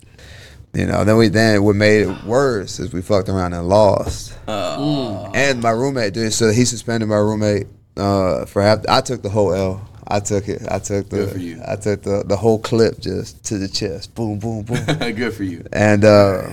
[0.75, 1.05] you know.
[1.05, 4.37] Then we then what made it worse is we fucked around and lost.
[4.47, 8.81] And my roommate, dude, so he suspended my roommate uh, for half.
[8.89, 9.89] I took the whole L.
[10.07, 10.63] I took it.
[10.71, 11.17] I took the.
[11.17, 11.63] Good for you.
[11.67, 14.15] I took the the whole clip just to the chest.
[14.15, 14.85] Boom, boom, boom.
[14.99, 15.67] Good for you.
[15.73, 16.51] And uh,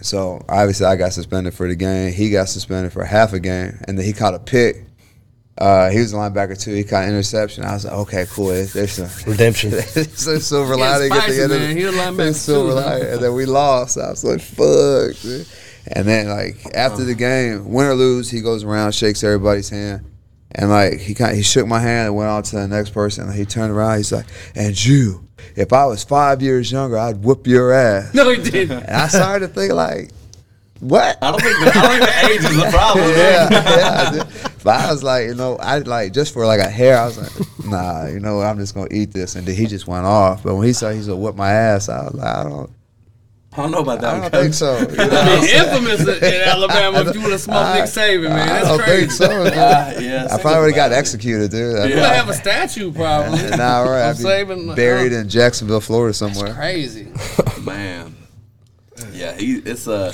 [0.00, 2.12] so obviously I got suspended for the game.
[2.12, 4.84] He got suspended for half a game, and then he caught a pick.
[5.58, 6.72] Uh, he was a linebacker too.
[6.74, 7.64] He caught an interception.
[7.64, 8.48] I was like, okay, cool.
[8.48, 9.70] There's, there's some, Redemption.
[9.94, 11.70] there's some silver lining at the end of man.
[11.70, 11.76] it.
[11.76, 13.06] He a linebacker There's silver too, lining.
[13.08, 13.98] And then we lost.
[13.98, 15.20] I was like, fuck.
[15.20, 15.46] dude.
[15.88, 20.04] And then like after the game, win or lose, he goes around, shakes everybody's hand.
[20.54, 23.24] And like he kind he shook my hand and went on to the next person.
[23.28, 23.96] And he turned around.
[23.96, 28.28] He's like, "And you, if I was five years younger, I'd whoop your ass." No,
[28.30, 28.82] he didn't.
[28.82, 30.10] And I started to think like,
[30.80, 31.16] what?
[31.22, 33.08] I don't think the, I don't think the age is the problem.
[33.10, 34.14] yeah, man.
[34.16, 34.48] yeah.
[34.62, 34.64] Dude.
[34.64, 37.18] But I was like, you know, I like just for like a hair, I was
[37.18, 39.34] like, nah, you know, what, I'm just gonna eat this.
[39.34, 40.42] And then he just went off.
[40.42, 42.70] But when he said he's gonna whip my ass, I was like, I don't,
[43.54, 44.14] I don't know about that.
[44.14, 44.78] I don't think so.
[44.90, 47.84] You know what I mean, infamous in in Alabama if you would have smoked Nick
[47.84, 48.48] Saban, man.
[48.48, 49.00] I don't crazy.
[49.00, 49.44] think so.
[49.44, 49.52] dude.
[49.62, 51.74] Uh, yeah, I probably would have got executed, dude.
[51.74, 53.50] You I'd would have a statue probably.
[53.50, 54.10] Nah, right.
[54.10, 56.54] of I'd be Saban, buried uh, in Jacksonville, Florida, somewhere.
[56.54, 57.12] Crazy.
[57.60, 58.16] Man,
[59.12, 60.12] yeah, he it's a.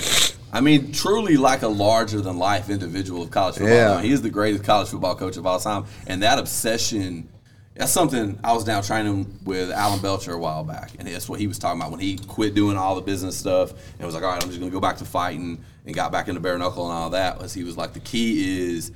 [0.52, 3.74] I mean, truly like a larger than life individual of college football.
[3.74, 3.92] Yeah.
[3.92, 7.28] I mean, he's the greatest college football coach of all time, and that obsession.
[7.74, 11.38] That's something I was down training with Alan Belcher a while back, and that's what
[11.38, 14.24] he was talking about when he quit doing all the business stuff and was like,
[14.24, 16.58] "All right, I'm just going to go back to fighting," and got back into bare
[16.58, 17.38] knuckle and all that.
[17.38, 18.92] Was he was like, the key is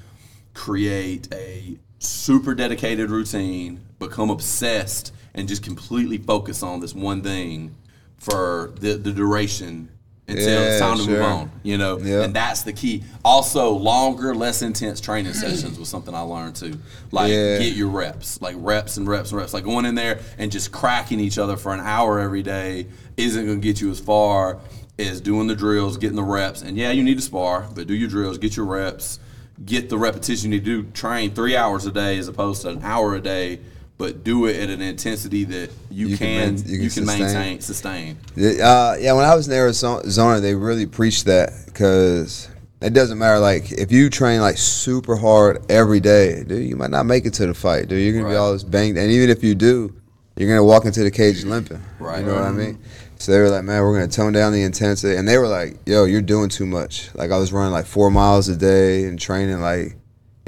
[0.52, 7.74] create a super dedicated routine, become obsessed, and just completely focus on this one thing
[8.18, 9.88] for the, the duration
[10.28, 11.50] until it's time to move on.
[11.62, 12.22] You know, Yeah.
[12.22, 13.02] and that's the key.
[13.24, 16.78] Also, longer, less intense training sessions was something I learned too.
[17.10, 17.58] Like Yeah.
[17.58, 19.52] get your reps, like reps and reps and reps.
[19.52, 23.44] Like going in there and just cracking each other for an hour every day isn't
[23.46, 24.58] going to get you as far
[24.98, 26.62] as doing the drills, getting the reps.
[26.62, 29.18] And yeah, you need to spar, but do your drills, get your reps,
[29.64, 30.90] get the repetition you need to do.
[30.92, 33.58] Train three hours a day as opposed to an hour a day
[33.98, 37.06] but do it at an intensity that you, You can can, you you can can,
[37.06, 37.20] sustain.
[37.20, 38.16] maintain sustain.
[38.36, 42.48] Yeah, Uh, yeah, when I was in Arizona, they really preached that because
[42.80, 43.38] it doesn't matter.
[43.38, 47.34] Like, if you train like super hard every day, dude, you might not make it
[47.34, 48.02] to the fight, dude.
[48.02, 48.40] You're gonna be Right.
[48.40, 49.94] all this banged, and even if you do,
[50.36, 51.80] you're gonna walk into the cage limping.
[52.00, 52.20] Right.
[52.20, 52.78] You know what I mean?
[53.18, 55.76] So they were like, man, we're gonna tone down the intensity, and they were like,
[55.86, 57.10] yo, you're doing too much.
[57.14, 59.94] Like, I was running like four miles a day and training like,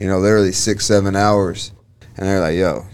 [0.00, 1.70] you know, literally six, seven hours,
[2.16, 2.85] and they're like, yo,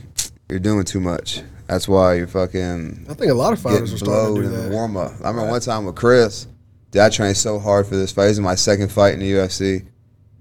[0.50, 1.42] you're doing too much.
[1.66, 4.52] That's why you're fucking I think a lot of fighters are starting to do in
[4.52, 4.72] the that.
[4.72, 5.12] warm up.
[5.22, 6.46] I remember one time with Chris,
[6.90, 8.24] dude, I trained so hard for this fight.
[8.24, 9.86] This is my second fight in the UFC.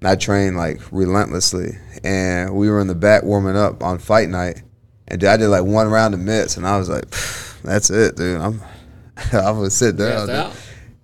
[0.02, 1.72] And I trained like relentlessly.
[2.04, 4.64] And we were in the back warming up on fight night.
[5.08, 7.06] And dude, I did like one round of mitts and I was like,
[7.64, 8.42] that's it, dude.
[8.42, 8.62] I'm
[9.34, 10.28] I would sit down.
[10.28, 10.54] Gassed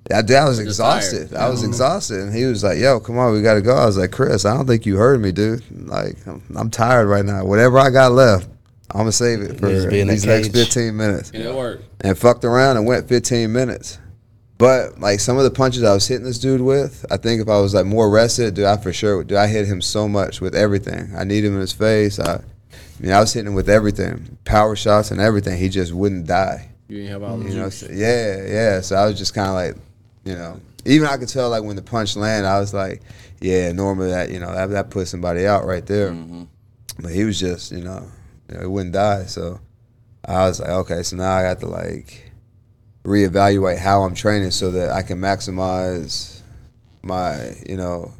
[0.07, 0.25] dude.
[0.27, 1.29] dude, I was Just exhausted.
[1.31, 1.41] tired.
[1.41, 3.85] I was exhausted, and he was like, "Yo, come on, we got to go." I
[3.85, 5.63] was like, "Chris, I don't think you heard me, dude.
[5.69, 7.43] Like, I'm, I'm tired right now.
[7.43, 8.47] Whatever I got left,
[8.91, 11.53] I'm gonna save it for Needs to be in these next 15 minutes." And it
[11.53, 11.83] worked.
[12.01, 13.97] and fucked around and went 15 minutes.
[14.57, 17.49] But like some of the punches I was hitting this dude with, I think if
[17.49, 20.39] I was like more rested, dude, I for sure, dude, I hit him so much
[20.39, 21.11] with everything.
[21.15, 22.19] I need him in his face.
[22.19, 22.41] I, I
[22.99, 25.57] mean, I was hitting him with everything, power shots and everything.
[25.59, 26.69] He just wouldn't die.
[26.87, 28.81] You didn't have all the You know, so, yeah, yeah.
[28.81, 29.75] So I was just kind of like,
[30.23, 33.01] you know, even I could tell like when the punch landed, I was like,
[33.41, 36.11] yeah, normally that you know that that put somebody out right there.
[36.11, 36.43] Mm-hmm.
[36.99, 38.07] But he was just, you know,
[38.49, 39.25] you know, he wouldn't die.
[39.25, 39.59] So
[40.23, 42.31] I was like, okay, so now I got to like
[43.03, 46.41] reevaluate how I'm training so that I can maximize
[47.03, 48.11] my, you know,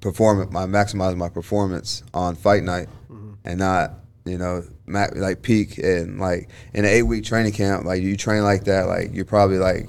[0.00, 3.34] performance, my maximize my performance on fight night, mm-hmm.
[3.44, 3.92] and not,
[4.24, 8.16] you know, ma- like peak and like in an eight week training camp, like you
[8.16, 9.88] train like that, like you're probably like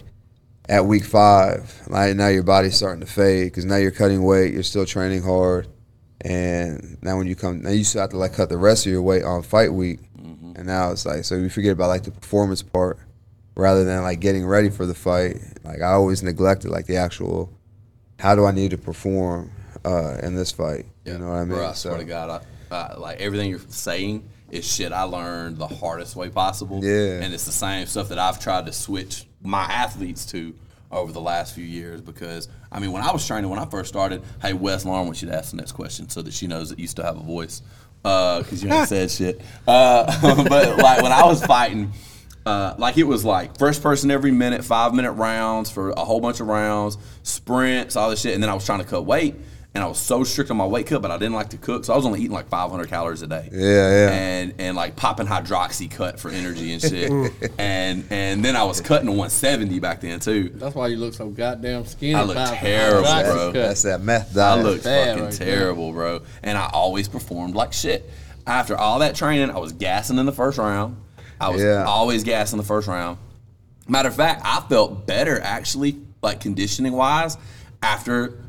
[0.69, 4.53] at week five, like now your body's starting to fade because now you're cutting weight,
[4.53, 5.67] you're still training hard,
[6.21, 8.91] and now when you come, now you still have to like cut the rest of
[8.91, 12.11] your weight on fight week, and now it's like so you forget about like the
[12.11, 12.97] performance part
[13.55, 15.37] rather than like getting ready for the fight.
[15.63, 17.51] Like I always neglected like the actual
[18.19, 19.51] how do I need to perform
[19.85, 20.85] uh, in this fight.
[21.05, 21.57] You know what I mean?
[21.57, 25.57] Bro, I swear to God, I, I, like everything you're saying is shit I learned
[25.57, 26.83] the hardest way possible.
[26.83, 27.21] Yeah.
[27.21, 30.53] And it's the same stuff that I've tried to switch my athletes to
[30.91, 33.89] over the last few years because, I mean, when I was training, when I first
[33.89, 36.69] started, hey, Wes Lauren wants you to ask the next question so that she knows
[36.69, 37.61] that you still have a voice
[38.01, 39.41] because you ain't said shit.
[39.67, 41.91] Uh, but like when I was fighting,
[42.45, 46.21] uh, like it was like first person every minute, five minute rounds for a whole
[46.21, 48.33] bunch of rounds, sprints, all this shit.
[48.33, 49.35] And then I was trying to cut weight,
[49.75, 51.85] and I was so strict on my weight cut, but I didn't like to cook,
[51.85, 53.47] so I was only eating like 500 calories a day.
[53.51, 54.09] Yeah, yeah.
[54.11, 57.11] And and like popping Hydroxycut for energy and shit.
[57.59, 60.49] and and then I was cutting to 170 back then too.
[60.55, 62.15] That's why you look so goddamn skinny.
[62.15, 63.45] I look terrible, bro.
[63.47, 63.53] cut.
[63.53, 64.65] That's that meth I diet.
[64.65, 65.59] looked bad fucking right there.
[65.59, 66.21] terrible, bro.
[66.41, 68.09] And I always performed like shit.
[68.47, 70.95] After all that training, I was gassing in the first round.
[71.39, 71.83] I was Yeah.
[71.83, 73.17] always gassing the first round.
[73.87, 77.37] Matter of fact, I felt better actually, like conditioning wise,
[77.83, 78.39] after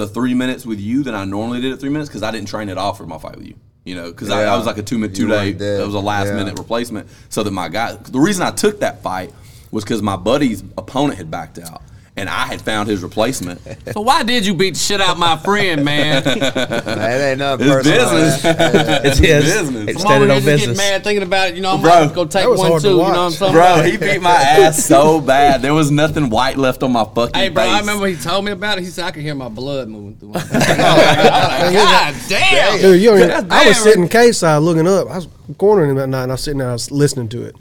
[0.00, 2.48] the three minutes with you than I normally did at three minutes because I didn't
[2.48, 3.54] train at all for my fight with you.
[3.84, 4.54] You know, because I, Yeah.
[4.54, 5.50] I was like a two minute, two day.
[5.50, 6.34] It was a last Yeah.
[6.36, 7.94] minute replacement, so that my guy.
[7.94, 9.32] The reason I took that fight
[9.70, 11.82] was because my buddy's opponent had backed out,
[12.16, 13.60] and I had found his replacement.
[13.92, 16.22] So why did you beat the shit out my friend, man?
[16.24, 18.04] Man, it ain't nothing It's personal.
[18.06, 18.44] business.
[19.04, 19.44] It's his.
[19.44, 19.88] business.
[19.88, 21.54] It's Come on, standing man, on just get mad thinking about it.
[21.56, 22.90] You know, I'm Bro, about to go take one hard to too.
[22.90, 23.34] You know what I'm watch.
[23.34, 23.52] saying?
[23.52, 25.62] Bro, he beat my ass so bad.
[25.62, 27.72] There was nothing white left on my fucking Hey, bro, face.
[27.72, 28.82] I remember he told me about it.
[28.84, 30.28] He said I could hear my blood moving through.
[30.30, 32.80] My oh God damn!
[32.80, 35.08] Dude, you don't I was sitting cage side looking up.
[35.08, 37.42] I was cornering him at night, and I was sitting there, I was listening to
[37.44, 37.56] it.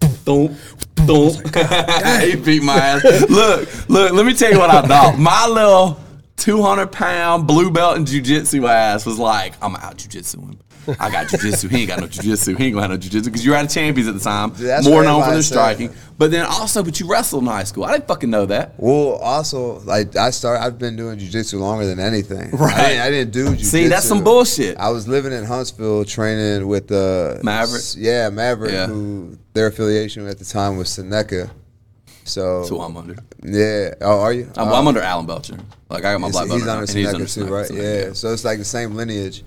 [0.00, 0.52] Thump,
[0.98, 1.54] thump.
[2.22, 3.04] he beat my ass.
[3.28, 5.18] Look, look, let me tell you what I thought.
[5.18, 5.98] My little
[6.38, 10.58] 200 pound blue belt in jujitsu ass was like, I'm out jujitsu him.
[10.98, 11.70] I got jujitsu.
[11.70, 12.56] He ain't got no jujitsu.
[12.56, 14.50] He ain't gonna have no jujitsu because you were out of champions at the time.
[14.50, 15.92] Dude, More known for I the striking.
[16.16, 17.84] But then also, but you wrestled in high school.
[17.84, 18.74] I didn't fucking know that.
[18.78, 22.50] Well, also, like I started, I've been doing jujitsu longer than anything.
[22.52, 22.74] Right.
[22.74, 23.64] I didn't, I didn't do jujitsu.
[23.64, 24.78] See, that's some bullshit.
[24.78, 27.82] I was living in Huntsville training with the Maverick?
[27.96, 28.72] Yeah, Maverick.
[28.72, 28.86] Yeah.
[28.86, 31.50] Who their affiliation at the time was Seneca.
[32.28, 33.16] So, So I'm under.
[33.42, 33.94] yeah.
[34.00, 34.50] Oh, are you?
[34.56, 34.74] I'm, Oh.
[34.74, 35.56] I'm under Alan Belcher.
[35.88, 37.66] Like I got my black belt he's under Seneca too, right?
[37.66, 38.12] Seneca, yeah.
[38.12, 39.42] So it's like the same lineage,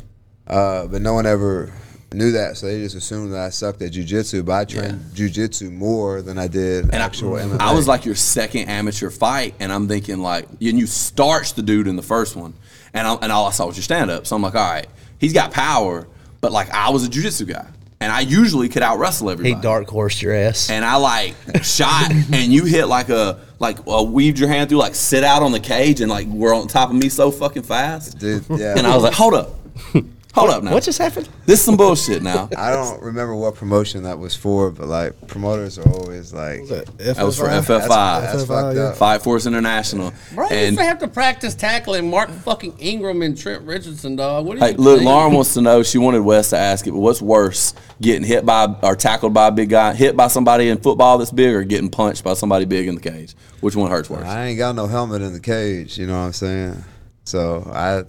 [0.47, 1.71] uh, but no one ever
[2.13, 2.57] knew that.
[2.57, 4.43] So they just assumed that I sucked at jujitsu.
[4.43, 7.59] But I trained jujitsu more than I did And actual I, MMA.
[7.59, 11.61] I was like your second amateur fight, and I'm thinking like, and you starched the
[11.61, 12.53] dude in the first one,
[12.93, 14.25] and I, and all I saw was your stand up.
[14.27, 14.87] So I'm like, all right,
[15.19, 16.07] he's got power,
[16.41, 17.67] but like I was a jujitsu guy,
[18.01, 19.61] and I usually could out wrestle He everybody.
[19.61, 20.69] dark horse your ass.
[20.69, 24.79] and I like shot, and you hit like a like uh, weaved your hand through,
[24.79, 27.63] like sit out on the cage, and like were on top of me so fucking
[27.63, 28.17] fast.
[28.19, 28.77] Dude, yeah.
[28.77, 29.51] And I was like, hold up.
[30.33, 30.71] Hold up now.
[30.71, 31.27] What just happened?
[31.45, 32.49] This is some bullshit now.
[32.57, 36.97] I don't remember what promotion that was for, but like promoters are always like, That
[36.97, 37.87] That was for FFI?
[37.87, 38.21] FFI.
[38.21, 38.83] that's FFI, fucked yeah.
[38.83, 38.95] up.
[38.95, 40.13] Fight Force International.
[40.33, 44.15] Bro, you and used to have to practice tackling Mark fucking Ingram and Trent Richardson,
[44.15, 44.45] dog.
[44.45, 45.09] What do hey, you look, think?
[45.09, 45.83] Lauren wants to know.
[45.83, 49.47] She wanted Wes to ask it, but what's worse, getting hit by or tackled by
[49.47, 52.63] a big guy, hit by somebody in football that's big, or getting punched by somebody
[52.63, 53.35] big in the cage?
[53.59, 54.25] Which one hurts worse?
[54.25, 55.97] I ain't got no helmet in the cage.
[55.97, 56.83] You know what I'm saying?
[57.25, 58.03] So I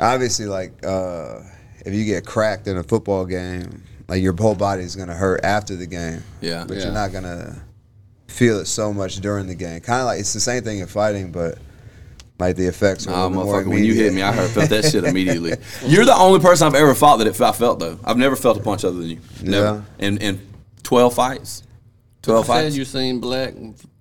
[0.00, 1.40] obviously like uh,
[1.84, 5.40] if you get cracked in a football game, like your whole body is gonna hurt
[5.44, 6.22] after the game.
[6.40, 6.64] Yeah.
[6.66, 6.84] but Yeah.
[6.84, 7.56] you're not gonna
[8.28, 9.80] feel it so much during the game.
[9.80, 11.58] Kind of like it's the same thing in fighting, but
[12.38, 14.50] like the effects are a Nah, little more motherfucker, when you hit me, I heard
[14.50, 15.54] felt that shit immediately.
[15.86, 17.98] You're the only person I've ever fought that it, I felt though.
[18.04, 19.18] I've never felt a punch other than you.
[19.42, 19.84] Never.
[19.98, 20.40] In in
[20.82, 21.62] twelve fights,
[22.22, 22.76] twelve said fights.
[22.76, 23.54] you seen black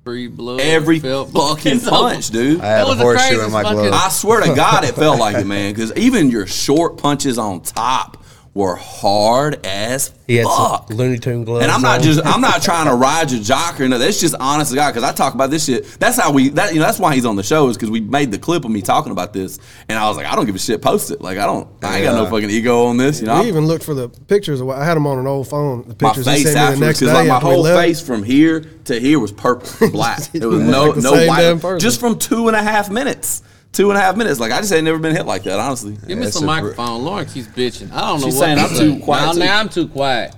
[0.05, 0.59] and blood.
[0.61, 2.61] Every felt- fucking So- punch, dude.
[2.61, 3.91] I had That a horseshoe in my glove.
[3.91, 5.73] I swear to God, it felt like it, man.
[5.73, 8.17] Because even your short punches on top
[8.55, 10.87] were hard as He had fuck.
[10.87, 11.63] some Looney Tune gloves.
[11.63, 12.03] And I'm not on.
[12.03, 13.97] just I'm not trying to ride your jock or no.
[13.97, 15.83] That's just honest to God because I talk about this shit.
[15.99, 17.99] That's how we that you know that's why he's on the show is because we
[17.99, 20.55] made the clip of me talking about this and I was like I don't give
[20.55, 20.81] a shit.
[20.81, 21.21] Post it.
[21.21, 23.19] Like I don't I ain't got no fucking ego on this.
[23.19, 24.61] You know We even looked for the pictures.
[24.61, 25.81] Of I had them on an old phone.
[25.81, 27.63] The my pictures he face sent me the next day like my after we whole
[27.63, 27.81] left.
[27.81, 30.33] face from here to here was purple, black.
[30.33, 31.79] It was no like no white.
[31.81, 33.43] Just from two and a half minutes.
[33.75, 34.39] Two and a half minutes.
[34.39, 35.59] Like I just ain't never been hit like that.
[35.59, 35.97] Honestly.
[36.07, 37.03] Give me some a br- microphone.
[37.03, 37.91] Lauren keeps bitching.
[37.91, 38.95] I don't know She's what saying I'm say.
[38.97, 39.39] too quiet, Now, too.
[39.39, 40.35] now I'm too quiet.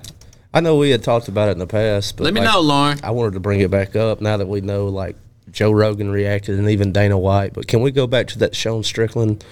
[0.52, 2.60] I know we had talked about it in the past, but Let me like, know,
[2.60, 2.98] Lauren.
[3.04, 5.14] I wanted to bring it back up now that we know like
[5.52, 7.52] Joe Rogan reacted and even Dana White.
[7.54, 9.44] But can we go back to that Sean Strickland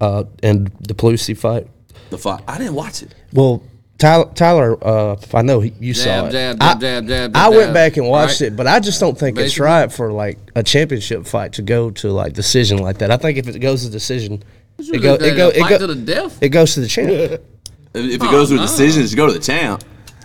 [0.00, 1.66] uh, and the Pelosi fight?
[2.10, 2.42] The fight.
[2.48, 3.14] I didn't watch it.
[3.32, 3.62] Well,
[3.98, 6.32] Tyler, Tyler uh, I know he, you saw Jab, it.
[6.32, 8.52] jab, I, jab, jab, jab, I jab, went back and watched right?
[8.52, 11.90] it, but I just don't think it's right for like a championship fight to go
[11.90, 13.10] to like decision like that.
[13.10, 14.44] I think if it goes to decision,
[14.78, 16.40] it go, it go, it go, to the death.
[16.40, 17.42] it goes to the champ.
[17.94, 18.62] If, if it goes to a no.
[18.64, 19.82] decision, just go to the champ.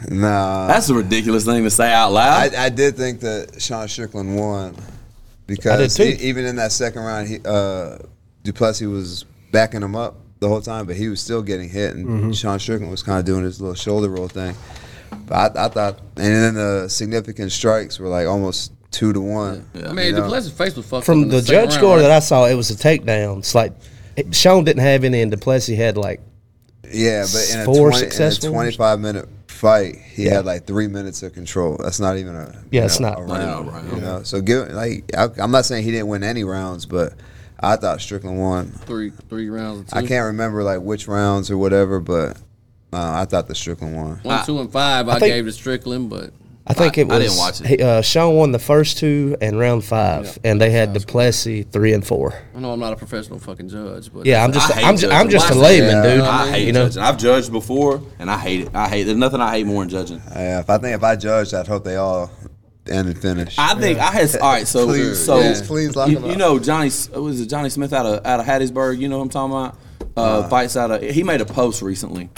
[0.09, 2.53] Nah, That's a ridiculous thing to say out loud.
[2.53, 4.75] I, I did think that Sean Strickland won
[5.47, 6.03] because too.
[6.03, 7.99] e- even in that second round, he, uh,
[8.43, 12.05] Duplessis was backing him up the whole time, but he was still getting hit, and
[12.07, 12.31] Mm-hmm.
[12.33, 14.55] Sean Strickland was kind of doing his little shoulder roll thing.
[15.25, 19.67] But I, I thought, and then the significant strikes were like almost two to one.
[19.75, 20.21] I mean, you know?
[20.21, 22.01] Duplessis' face was fucked From in the, second judge round, score right?
[22.03, 23.39] that I saw, it was a takedown.
[23.39, 23.73] It's like
[24.15, 26.19] it, Sean didn't have any, and Duplessis had like
[26.91, 30.87] Yeah, but in a, Four 20, in a 25 minute fight, he had like three
[30.87, 31.77] minutes of control.
[31.79, 33.21] That's not even a Yeah, you it's know, not.
[33.21, 33.67] a Not a round.
[33.71, 33.91] round.
[33.93, 37.13] You know, so give like I, I'm not saying he didn't win any rounds, but
[37.59, 38.67] I thought Strickland won.
[38.67, 39.91] three three rounds.
[39.91, 39.97] Two.
[39.99, 42.37] I can't remember like which rounds or whatever, but
[42.91, 44.19] uh, I thought the Strickland won.
[44.23, 45.07] One, two, and five.
[45.09, 46.31] I, think- gave to Strickland, but
[46.67, 47.15] I think I- it was.
[47.15, 47.81] I didn't watch it.
[47.81, 52.05] Uh, Sean won the first two and round five, and they had Duplessis three and
[52.05, 52.33] four.
[52.55, 54.11] I know I'm not a professional fucking judge.
[54.13, 56.15] But Yeah, I'm just, I I'm, ju- I'm just a layman, that.
[56.15, 56.21] dude.
[56.23, 57.03] I hate you know, judging.
[57.03, 58.75] I've judged before, and I hate it.
[58.75, 59.03] I hate.
[59.03, 60.21] There's nothing I hate more than judging.
[60.31, 62.31] Yeah, if I think if I judged, I'd hope they all
[62.89, 63.57] and finish.
[63.57, 64.35] I think I had.
[64.37, 67.49] All right, so Please, so please, please lock you, him you know Johnny was it
[67.49, 68.99] Johnny Smith out of out of Hattiesburg?
[68.99, 69.77] You know what I'm talking about?
[70.15, 71.01] Uh, fights out of.
[71.01, 72.29] He made a post recently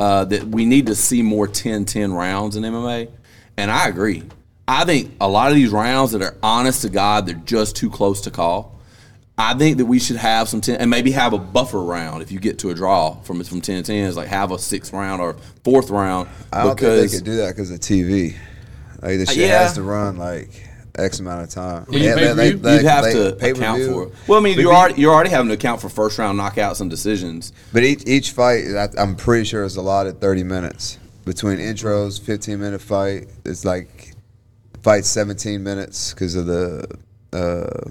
[0.00, 3.08] uh, that we need to see more 10-10 rounds in MMA,
[3.56, 4.24] and I agree.
[4.66, 7.90] I think a lot of these rounds that are honest to God, they're just too
[7.90, 8.80] close to call.
[9.38, 12.30] I think that we should have some 10 and maybe have a buffer round if
[12.30, 15.22] you get to a draw from from 10 10 is like have a sixth round
[15.22, 18.36] or fourth round I don't because think they could do that because of TV.
[19.02, 19.58] Like the shit yeah.
[19.62, 20.50] has to run like
[20.94, 21.86] X amount of time.
[21.88, 22.58] Well, you they- pay-per-view?
[22.58, 23.62] they- You'd have they- to pay-per-view.
[23.62, 24.14] account for it.
[24.28, 26.88] Well, I mean, you're already you're already having to account for first round knockouts and
[26.90, 27.52] decisions.
[27.72, 32.20] But each each fight, I, I'm pretty sure is allotted 30 minutes between intros.
[32.20, 33.28] 15 minute fight.
[33.44, 34.14] It's like
[34.82, 36.86] fight 17 minutes because of the
[37.32, 37.90] uh,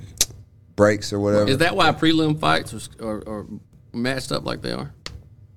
[0.76, 1.50] breaks or whatever.
[1.50, 3.46] is that why prelim fights are, are, are
[3.94, 4.94] matched up like they are?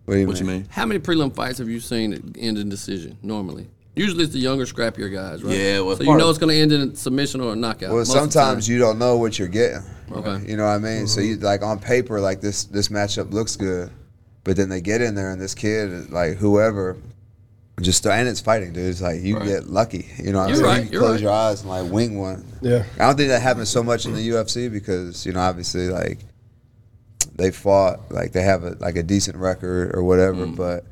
[0.04, 0.66] what do you What you mean?
[0.70, 3.68] How many prelim fights have you seen that end in decision normally?
[3.96, 5.56] Usually it's the younger, scrappier guys, right?
[5.56, 7.90] Yeah, well, so you know it's going to end in a submission or a knockout.
[7.90, 9.82] Well, most of the sometimes you don't know what you're getting.
[10.10, 10.50] Okay.
[10.50, 11.06] You know what I mean?
[11.06, 11.44] So you mm-hmm.
[11.44, 13.90] like on paper, like this this matchup looks good,
[14.42, 16.96] but then they get in there and this kid, like whoever,
[17.80, 18.90] just and it's fighting, dude.
[18.90, 19.46] It's like you Right.
[19.46, 20.08] get lucky.
[20.18, 20.64] You know what You're I'm saying?
[20.64, 21.20] right, You you're close right.
[21.22, 22.44] your eyes and like wing one.
[22.62, 22.84] Yeah.
[22.98, 26.18] I don't think that happens so much in the UFC because you know obviously like
[27.36, 30.56] they fought like they have a like a decent record or whatever, mm.
[30.56, 30.84] but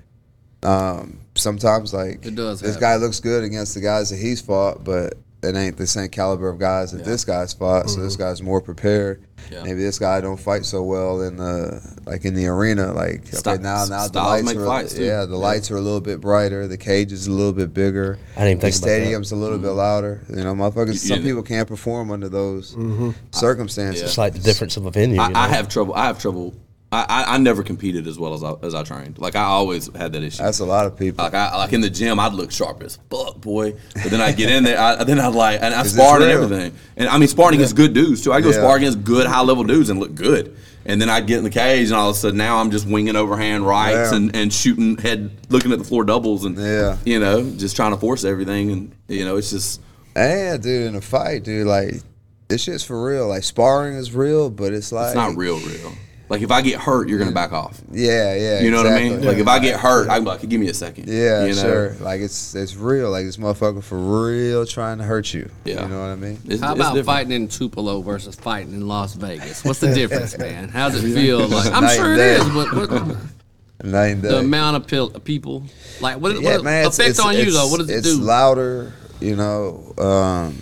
[0.63, 2.25] um, sometimes like.
[2.25, 2.81] It does this happen.
[2.81, 6.49] guy looks good against the guys that he's fought, but it ain't the same caliber
[6.49, 7.91] of guys that this guy's fought.
[7.91, 9.25] So this guy's more prepared.
[9.51, 9.65] Yeah.
[9.65, 12.93] Maybe this guy don't fight so well in the like in the arena.
[12.93, 15.81] Like Sti- okay, now now the lights make are fights, yeah the lights are a
[15.81, 16.69] little bit brighter.
[16.69, 18.21] The cage is a little bit bigger.
[18.37, 19.01] I didn't the think about that.
[19.01, 20.23] stadium's a little bit louder.
[20.29, 20.93] You know, motherfuckers.
[20.93, 23.11] You- some people can't perform under those Mm-hmm.
[23.33, 24.03] circumstances.
[24.03, 25.21] It's like the difference of a venue.
[25.21, 25.41] I, you know?
[25.41, 25.95] I have trouble.
[25.95, 26.55] I have trouble
[26.93, 29.19] I, I, never competed as well as I, as I trained.
[29.19, 30.43] Like I always had that issue.
[30.43, 31.25] That's a lot of people.
[31.25, 33.73] like I like in the gym, I'd look sharp as fuck, boy.
[33.95, 36.75] But then I get in there, I, then I'd like and I sparred and everything.
[36.99, 38.33] And I mean, sparring against good dudes too.
[38.33, 38.57] I go Yeah.
[38.59, 40.55] spar against good high level dudes and look good.
[40.85, 42.87] And then I'd get in the cage, and all of a sudden now I'm just
[42.87, 44.17] winging overhand rights Yeah.
[44.17, 46.97] and, and shooting head, looking at the floor doubles, and Yeah.
[47.05, 48.71] you know, just trying to force everything.
[48.71, 49.81] And you know, it's just
[50.15, 52.03] And dude, in a fight, dude, like
[52.49, 53.29] this shit's for real.
[53.29, 55.93] Like sparring is real, but it's like it's not real, real.
[56.33, 57.79] Like if I get hurt, you're gonna back off.
[57.91, 58.61] Yeah, yeah.
[58.61, 59.19] You know what I exactly.
[59.19, 59.27] mean?
[59.27, 61.07] Like if I get hurt, I'm like, give me a second.
[61.07, 61.61] Yeah, you know?
[61.61, 61.95] sure.
[62.01, 63.11] Like it's it's real.
[63.11, 65.51] Like this motherfucker for real trying to hurt you.
[65.67, 65.83] Yeah.
[65.83, 66.39] You know what I mean?
[66.47, 67.05] It's, How it's about different.
[67.05, 69.63] fighting in Tupelo versus fighting in Las Vegas?
[69.63, 70.71] What's the difference, man?
[70.71, 71.47] How does it feel?
[71.47, 72.35] Like I'm Night sure and it day.
[72.37, 73.17] is, but what,
[73.85, 75.65] Night and the amount of pil- people,
[76.01, 76.87] like what, yeah, what man.
[76.87, 77.69] Effect it's, on you though?
[77.69, 78.09] What does it do?
[78.09, 78.95] it's louder.
[79.21, 79.93] You know.
[79.99, 80.57] Um,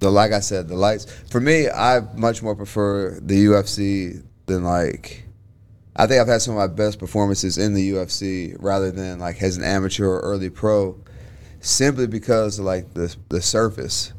[0.00, 1.04] the like I said, the lights.
[1.30, 5.24] For me, I much more prefer the UFC than like.
[5.94, 9.42] I think I've had some of my best performances in the UFC rather than like
[9.42, 10.98] as an amateur or early pro,
[11.60, 14.12] simply because of like the the surface.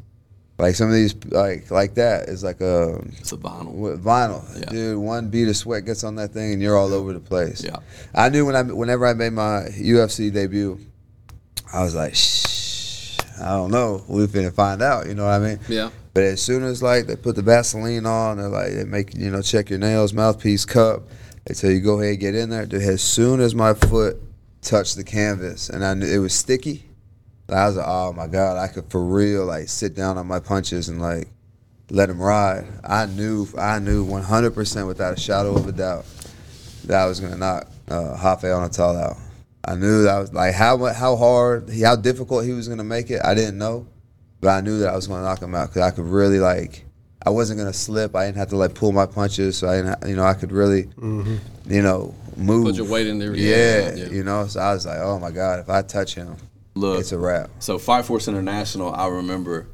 [0.56, 3.98] Like some of these like like that is like a It's a vinyl.
[3.98, 4.66] vinyl, Yeah.
[4.70, 4.98] dude.
[4.98, 7.64] One bead of sweat gets on that thing, and you're all over the place.
[7.64, 7.78] Yeah.
[8.14, 10.78] I knew when I whenever I made my UFC debut,
[11.72, 14.04] I was like, shh, I don't know.
[14.06, 15.08] We're gonna find out.
[15.08, 15.58] You know what I mean?
[15.68, 15.90] Yeah.
[16.14, 19.30] But as soon as like they put the Vaseline on, they're like they make you
[19.30, 21.02] know check your nails, mouthpiece, cup.
[21.44, 22.66] They tell you go ahead and get in there.
[22.66, 24.16] Dude, as soon as my foot
[24.62, 26.88] touched the canvas and I knew it was sticky,
[27.50, 30.40] I was like, oh my god, I could for real like sit down on my
[30.40, 31.28] punches and like
[31.90, 32.66] let him ride.
[32.84, 36.06] I knew I knew 100% without a shadow of a doubt
[36.84, 39.16] that I was gonna knock uh, Rafael Natal out.
[39.64, 43.10] I knew that I was like how how hard, how difficult he was gonna make
[43.10, 43.20] it.
[43.24, 43.86] I didn't know,
[44.44, 46.84] but I knew that I was gonna knock him out because I could really like.
[47.24, 48.14] I wasn't gonna slip.
[48.14, 49.88] I didn't have to like pull my punches, so I didn't.
[49.88, 51.36] ha- You know, I could really, mm-hmm.
[51.72, 52.66] you know, move.
[52.66, 53.34] Put your weight in there.
[53.34, 54.08] Yeah, Yeah, yeah.
[54.10, 54.46] you know.
[54.46, 56.36] So I was like, oh my god, if I touch him,
[56.74, 57.48] Look, it's a wrap.
[57.58, 59.66] So Fight Force International, I remember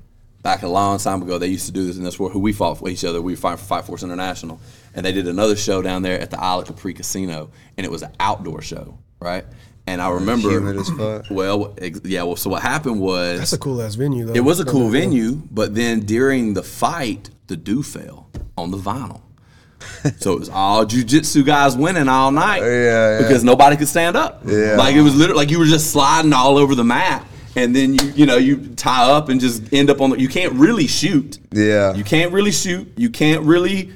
[0.43, 2.31] back a long time ago, they used to do this in this war.
[2.31, 4.61] Who we fought for each other, we fight for Fight Force International,
[4.95, 7.91] and they did another show down there at the Isle of Capri Casino, and it
[7.91, 9.45] was an outdoor show, right?
[9.91, 11.27] And I remember, Humid as fuck.
[11.31, 12.23] well, ex- yeah.
[12.23, 14.35] Well, so what happened was That's a cool ass venue though.
[14.35, 15.11] it was a cool get me wrong.
[15.11, 19.23] venue, but then during the fight, the dew fell on the vinyl.
[20.19, 22.61] so it was all jujitsu guys winning all night.
[22.63, 23.19] Yeah, yeah.
[23.19, 24.43] Because nobody could stand up.
[24.47, 24.77] Yeah.
[24.77, 27.27] Like it was literally like you were just sliding all over the mat.
[27.57, 30.21] And then you you know you tie up and just end up on the.
[30.21, 31.39] You can't really shoot.
[31.51, 31.95] Yeah.
[31.95, 32.87] You can't really shoot.
[32.97, 33.91] You can't really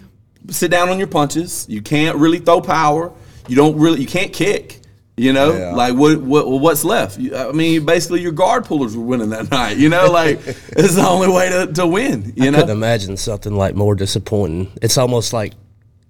[0.51, 1.65] sit down on your punches.
[1.69, 3.13] You can't really throw power.
[3.47, 4.01] You don't really.
[4.01, 4.81] You can't kick.
[5.17, 5.75] You know, Yeah.
[5.75, 7.19] like what what what's left?
[7.19, 9.77] I mean, basically your guard pullers were winning that night.
[9.77, 12.33] You know, like it's the only way to, to win.
[12.37, 14.73] You I know, couldn't imagine something like more disappointing.
[14.83, 15.53] It's almost like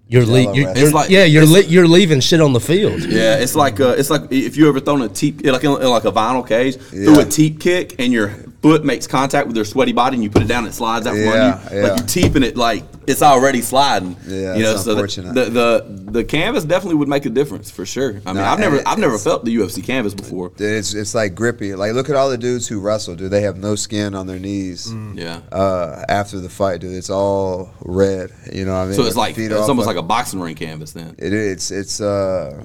[0.08, 3.00] you're, le- you're, you're like- yeah you're le- you're leaving shit on the field.
[3.02, 5.88] Yeah, it's like uh, it's like if you ever thrown a teep like in, in
[5.88, 7.18] like a vinyl cage, Yeah.
[7.20, 8.28] a teep kick, and your
[8.64, 11.06] foot makes contact with their sweaty body, and you put it down, and it slides
[11.06, 11.80] out from Yeah, under you.
[11.82, 11.88] yeah.
[11.90, 14.16] Like you teeping it, like it's already sliding.
[14.26, 14.76] Yeah, you know.
[14.76, 15.34] So the, unfortunate.
[15.34, 18.22] the the the canvas definitely would make a difference for sure.
[18.24, 20.50] I mean, Nah, I've never I've never felt the UFC canvas before.
[20.56, 21.74] It's it's like grippy.
[21.74, 24.38] Like look at all the dudes who wrestle, Do They have no skin on their
[24.38, 24.90] knees.
[25.14, 25.42] Yeah.
[25.52, 28.30] Uh, after the fight, dude, it's all red.
[28.50, 28.94] You know what I mean?
[28.94, 31.14] so it's like it's off, almost like a boxing ring canvas then.
[31.18, 31.52] It is.
[31.52, 32.64] It's it's uh,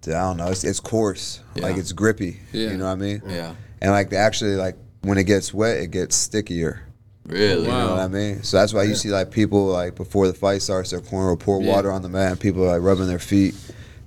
[0.00, 0.48] dude, I don't know.
[0.48, 1.40] It's it's coarse.
[1.56, 2.40] Like it's grippy.
[2.52, 2.70] Yeah.
[2.70, 3.22] You know what I mean?
[3.28, 3.54] Yeah.
[3.84, 6.80] And like actually, like when it gets wet, it gets stickier.
[7.26, 7.64] Really?
[7.66, 8.42] You know what I mean?
[8.42, 11.36] So that's why you see like people like before the fight starts, they're pouring will
[11.36, 11.68] pour Yeah.
[11.70, 13.54] water on the mat, and people are like rubbing their feet.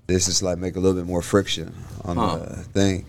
[0.07, 1.75] This is like make a little bit more friction
[2.05, 2.37] on Huh.
[2.37, 3.05] the thing.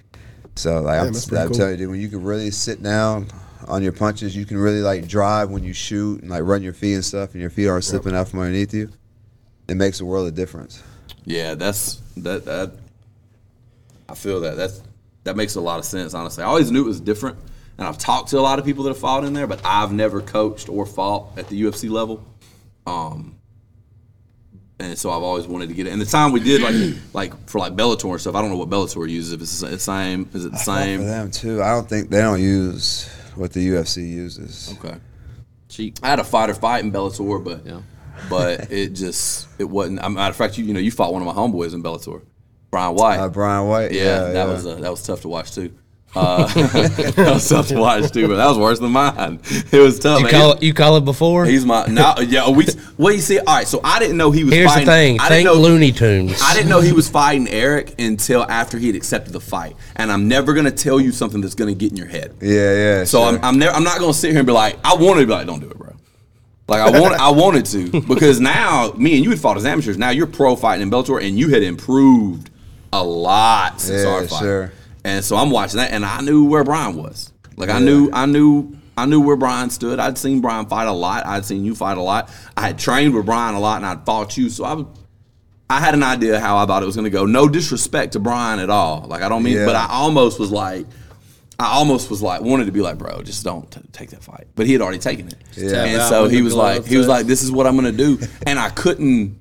[0.57, 1.57] So like I'm, Damn, that's pretty I'm cool.
[1.57, 3.29] telling you, dude, when you can really sit down
[3.67, 6.75] on your punches, you can really like drive when you shoot and like run your
[6.75, 8.91] feet and stuff, and your feet aren't slipping out from underneath you.
[9.69, 10.83] It makes a world of difference.
[11.25, 12.73] Yeah, that's that that
[14.09, 14.57] I feel that.
[14.59, 14.83] That's
[15.29, 16.43] that makes a lot of sense, honestly.
[16.43, 17.39] I always knew it was different.
[17.79, 19.93] And I've talked to a lot of people that have fought in there, but I've
[19.93, 22.25] never coached or fought at the UFC level.
[22.87, 23.35] Um
[24.81, 25.93] and so I've always wanted to get it.
[25.93, 26.75] And the time we did like
[27.13, 29.33] like for like Bellator and stuff, I don't know what Bellator uses.
[29.33, 31.05] If it's the same, is it the For same?
[31.05, 34.75] them too, I don't think they don't use what the UFC uses.
[34.79, 34.97] Okay.
[35.69, 35.99] Cheap.
[36.03, 37.81] I had a fighter fight in Bellator, but Yeah.
[38.31, 40.01] but it just it wasn't.
[40.03, 42.23] I'm matter of fact, you you know you fought one of my homeboys in Bellator,
[42.71, 43.19] Brian White.
[43.19, 44.45] Uh, Brian White, Yeah, yeah, that yeah.
[44.45, 45.73] was uh, that was tough to watch too.
[46.15, 49.41] Uh, that was tough to watch too, but that was worse than mine.
[49.71, 50.21] It was tough.
[50.23, 51.45] You call it you call it before.
[51.45, 52.19] He's my now.
[52.19, 52.67] Yeah, we.
[52.97, 53.69] Well, you see, all right.
[53.69, 54.55] So I didn't know he was.
[54.55, 55.21] Here's fighting, the thing.
[55.21, 56.41] I Think know, Looney Tunes.
[56.43, 59.77] I didn't know he was fighting Eryk until after he had accepted the fight.
[59.97, 62.35] And I'm never gonna tell you something that's gonna get in your head.
[62.41, 63.05] yeah, yeah.
[63.05, 63.29] So sure.
[63.39, 63.75] I'm, I'm never.
[63.77, 65.69] I'm not gonna sit here and be like, I want to be like, don't do
[65.71, 65.95] it, bro.
[66.69, 69.97] Like I want, I wanted to because now me and you had fought as amateurs.
[69.99, 72.51] Now you're pro fighting in Bellator, and you had improved
[72.93, 74.39] a lot since Yeah, our fight.
[74.41, 74.73] sure.
[75.05, 77.33] And so I'm watching that, and I knew where Brian was.
[77.57, 79.99] Like I knew, I knew, I knew where Brian stood.
[79.99, 81.27] I'd seen Brian fight a lot.
[81.27, 82.31] I'd seen you fight a lot.
[82.57, 84.49] I had trained with Brian a lot, and I'd fought you.
[84.51, 84.87] So I was,
[85.71, 87.27] I had an idea how I thought it was going to go.
[87.27, 89.07] No disrespect to Brian at all.
[89.09, 89.67] Like I don't mean, Yeah.
[89.67, 90.87] but I almost was like,
[91.61, 94.47] I almost was like wanted to be like, bro, just don't t- take that fight.
[94.55, 95.85] But he had already taken it, Yeah.
[95.85, 98.19] and so he was like, he was like, this is what I'm going to do,
[98.47, 99.37] and I couldn't,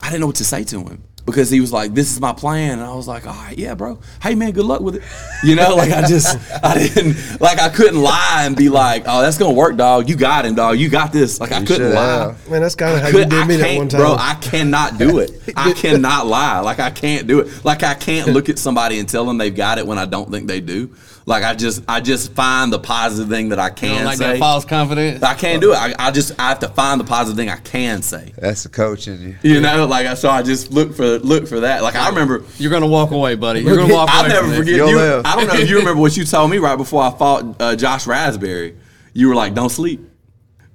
[0.00, 1.02] I didn't know what to say to him.
[1.24, 3.74] Because he was like, "This is my plan," and I was like, "All right, yeah,
[3.74, 4.00] bro.
[4.20, 5.02] Hey, man, good luck with it."
[5.44, 9.22] You know, like I just, I didn't, like I couldn't lie and be like, "Oh,
[9.22, 10.08] that's gonna work, dog.
[10.08, 10.78] You got him, dog.
[10.78, 12.04] You got this." Like I You couldn't should lie.
[12.26, 12.48] have.
[12.50, 14.00] Man, that's kind of I how you did I me that can't- one time.
[14.00, 15.32] Bro, I cannot do it.
[15.56, 16.60] I cannot lie.
[16.60, 17.64] Like I can't do it.
[17.64, 20.30] Like I can't look at somebody and tell them they've got it when I don't
[20.30, 20.90] think they do.
[21.24, 24.18] Like I just I just find the positive thing that I You can don't like
[24.18, 24.32] say.
[24.32, 25.22] that false confidence.
[25.22, 25.76] I can't do it.
[25.76, 28.32] I, I just I have to find the positive thing I can say.
[28.38, 29.36] That's the coach in you.
[29.54, 31.82] You know, like I so I just look for look for that.
[31.82, 33.60] Like I remember You're gonna walk away, buddy.
[33.60, 34.18] You're gonna walk away.
[34.18, 35.26] I'll never forget You'll live.
[35.26, 37.76] I don't know if you remember what you told me right before I fought uh,
[37.76, 38.76] Josh Raspberry.
[39.14, 40.00] You were like, "Don't sleep,"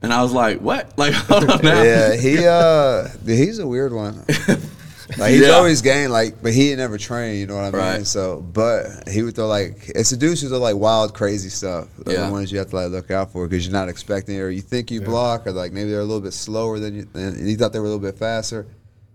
[0.02, 1.82] and I was like, "What?" Like, hold on now.
[1.82, 4.24] Yeah, he uh, he's a weird one.
[5.18, 5.52] Like he's Yeah.
[5.54, 7.40] always game, like, but he ain't never trained.
[7.40, 7.80] You know what I mean?
[7.80, 8.06] Right.
[8.06, 11.88] So, but he would throw like it's the dudes who throw like wild, crazy stuff.
[12.00, 12.26] They're Yeah.
[12.26, 14.50] the ones you have to like look out for because you're not expecting it, or
[14.50, 17.08] you think you block, or like maybe they're a little bit slower than you.
[17.14, 18.68] And you thought they were a little bit faster.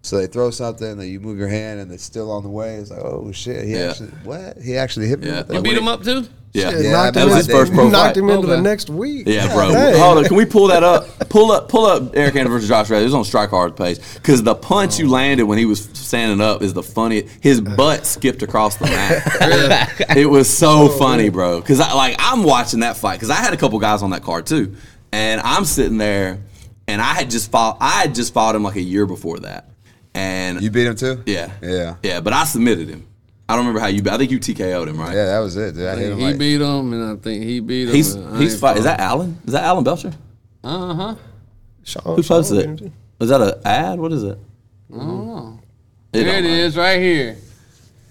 [0.03, 2.75] So they throw something, then you move your hand, and it's still on the way.
[2.75, 3.91] It's like, oh shit, he Yeah.
[3.91, 4.59] actually what?
[4.61, 5.29] He actually hit me.
[5.29, 5.39] Yeah.
[5.39, 5.63] with You that?
[5.63, 6.27] beat him up too.
[6.53, 9.27] Yeah, Shit, Yeah, that was in- his first pro knocked him into the next week.
[9.27, 9.73] Yeah, bro.
[9.73, 9.99] Dang.
[9.99, 10.25] Hold on.
[10.25, 11.07] Can we pull that up?
[11.31, 13.01] Pull up, pull up Eryk Anderson versus Josh Raspberry.
[13.01, 15.13] It was on Strike Hard page because the punch you oh.
[15.13, 17.35] landed when he was standing up is the funniest.
[17.41, 20.17] His butt skipped across the mat.
[20.17, 21.61] it was so oh, funny, bro.
[21.61, 24.23] Because I like I'm watching that fight because I had a couple guys on that
[24.23, 24.77] card too,
[25.11, 26.43] and I'm sitting there,
[26.87, 27.79] and I had just fought.
[27.81, 29.71] I had just fought him like a year before that,
[30.15, 31.23] and You beat him too?
[31.27, 31.97] yeah, Yeah.
[32.03, 32.21] yeah.
[32.21, 33.07] But I submitted him.
[33.49, 34.03] I don't remember how you.
[34.11, 35.15] I think you TKO'd him, right?
[35.15, 35.75] Yeah, that was it.
[35.75, 35.87] Dude.
[35.87, 37.95] I hit him He like, beat him, and I think he beat him.
[37.95, 38.79] He's and he's fight.
[38.79, 39.39] Is that Alan?
[39.45, 40.13] Is that Alan Belcher?
[40.65, 41.15] Uh huh.
[42.05, 42.93] Who posted Sean, it?
[43.19, 43.99] Was that an ad?
[43.99, 44.39] What is it?
[44.93, 45.61] I don't know.
[46.13, 46.55] It There don't it matter.
[46.63, 47.37] is, right here.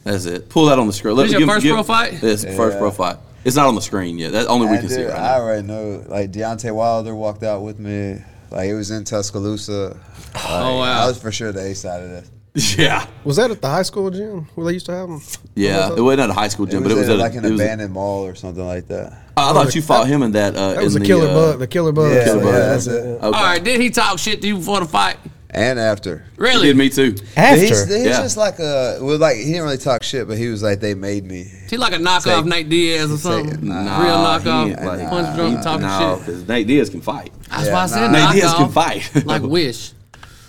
[0.04, 0.50] That's it.
[0.50, 1.16] Pull that on the screen.
[1.16, 2.24] Let This me your give- first give- pro fight?
[2.24, 3.18] It's the first pro fight.
[3.46, 4.34] It's not on the screen yet.
[4.34, 5.44] That only we I, can see it did- right I now.
[5.44, 6.04] already know.
[6.08, 8.22] Like Deontay Wilder walked out with me.
[8.52, 9.98] Like it was in Tuscaloosa.
[10.34, 11.04] Like, Oh, wow.
[11.04, 12.32] I was for sure the A side of this.
[12.78, 15.22] Yeah, Was that at the high school gym where they used to have them?
[15.56, 15.94] yeah.
[15.96, 17.36] It wasn't at a high school gym, was, but it was in, at a- like
[17.36, 19.14] an it was a- abandoned mall or something like that.
[19.38, 20.56] I thought you fought him in that.
[20.56, 21.60] Uh, That was in the killer uh, bug.
[21.60, 22.12] The killer bug.
[22.14, 22.54] Yeah, Killer yeah, Bug.
[22.54, 22.92] that's it.
[23.06, 23.26] Okay.
[23.26, 25.18] All right, did he talk shit to you before the fight?
[25.54, 26.24] And after.
[26.38, 26.68] He Really?
[26.68, 27.14] did me too.
[27.36, 27.60] After.
[27.60, 28.22] He's, he's Yeah.
[28.22, 30.94] just like a well, like he didn't really talk shit, but he was like they
[30.94, 31.46] made me.
[31.70, 33.68] He like a knockoff Say- Nate Diaz or say- something?
[33.68, 36.26] nah, Real knockoff, ain't like- punch drunk, talking no, shit.
[36.26, 37.34] because Nate Diaz can fight.
[37.50, 38.12] That's Yeah, why I said nah.
[38.12, 38.34] Nate knockoff.
[38.34, 39.26] Diaz can fight.
[39.26, 39.92] like Wish.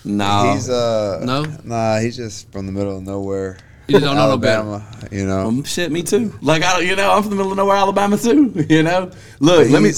[0.04, 1.46] no, He's uh No?
[1.64, 3.58] nah, he's just from the middle of nowhere.
[3.92, 4.60] You just don't know no better.
[4.62, 5.46] Alabama, you know.
[5.48, 6.32] Um, shit, me too.
[6.40, 8.52] Like I, don't- you know, I'm from the middle of nowhere, Alabama too.
[8.68, 9.90] You know, look, let me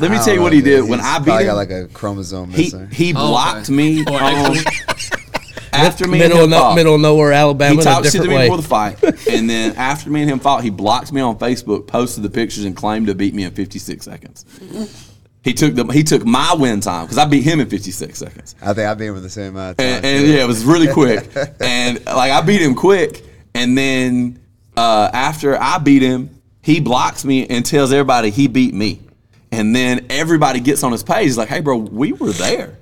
[0.00, 1.48] let me tell you know, what he did when I beat probably him.
[1.50, 2.88] got like a chromosome he missing.
[2.90, 3.72] he Oh, blocked okay.
[3.74, 4.56] me Or on,
[5.72, 6.74] after me middle and of him no, fought.
[6.76, 7.76] middle of nowhere, Alabama.
[7.76, 8.44] He talked shit to me way.
[8.46, 11.86] before the fight, and then after me and him fought, he blocked me on Facebook,
[11.86, 14.44] posted the pictures, and claimed to beat me in 56 seconds.
[15.42, 18.54] He took the he took my win time because I beat him in 56 seconds,
[18.62, 19.86] I think I beat him with the same amount time.
[19.86, 21.28] and, and yeah, it was really quick.
[21.60, 23.24] and like I beat him quick,
[23.56, 24.40] and then
[24.76, 26.30] uh, after I beat him,
[26.62, 29.00] he blocks me and tells everybody he beat me,
[29.52, 32.76] and then everybody gets on his page He's like, "Hey, bro, we were there."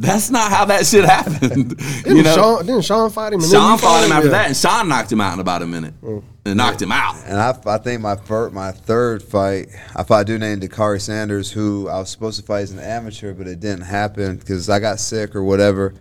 [0.00, 1.74] That's not how that shit happened.
[2.06, 3.40] you know, Sean, didn't Sean fight him?
[3.40, 4.32] and then Sean you fought him after Yeah.
[4.32, 7.16] that, and Sean knocked him out in about a minute, and knocked him out.
[7.26, 11.00] And I, I think my first, my third fight, I fought a dude named Dakari
[11.00, 14.70] Sanders, who I was supposed to fight as an amateur, but it didn't happen because
[14.70, 15.94] I got sick or whatever,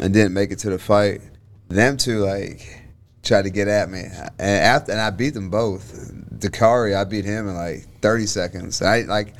[0.00, 1.20] and didn't make it to the fight.
[1.68, 2.81] Them two like
[3.22, 6.12] tried to get at me, and after and I beat them both.
[6.38, 8.82] Dakari, I beat him in like 30 seconds.
[8.82, 9.34] I like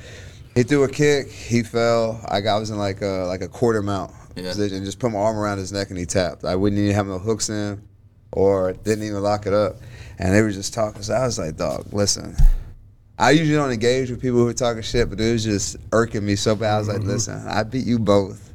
[0.55, 2.21] he threw a kick, he fell.
[2.29, 4.49] I got I was in like a like a quarter mount Yeah.
[4.49, 6.45] position, just put my arm around his neck and he tapped.
[6.45, 7.83] I wouldn't even have no hooks in
[8.33, 9.77] or didn't even lock it up.
[10.19, 11.03] And they were just talking.
[11.03, 12.37] So I was like, dog, listen.
[13.19, 16.25] I usually don't engage with people who are talking shit, but it was just irking
[16.25, 16.75] me so bad.
[16.75, 17.09] I was like, mm-hmm.
[17.09, 18.52] listen, I beat you both,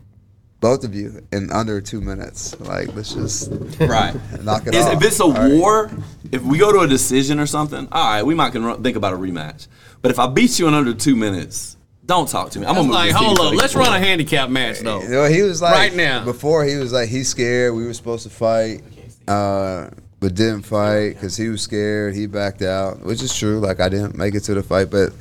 [0.60, 2.60] both of you, in under two minutes.
[2.60, 4.16] Like, let's just Right.
[4.44, 4.94] knock it Is- off.
[4.94, 5.52] if it's a All right.
[5.52, 5.92] war,
[6.32, 8.98] if we go to a decision or something, all right, we might can run, think
[8.98, 9.68] about a rematch.
[10.02, 12.66] But if I beat you in under two minutes, don't talk to me.
[12.66, 15.02] I'm That's gonna like, hold up, let's run a handicap match though.
[15.02, 16.24] You know, he was like Right now.
[16.24, 17.76] Before he was like he's scared.
[17.76, 18.82] We were supposed to fight,
[19.28, 19.88] uh,
[20.20, 22.16] but didn't fight because he was scared.
[22.16, 23.60] He backed out, which is true.
[23.60, 25.12] Like I didn't make it to the fight, but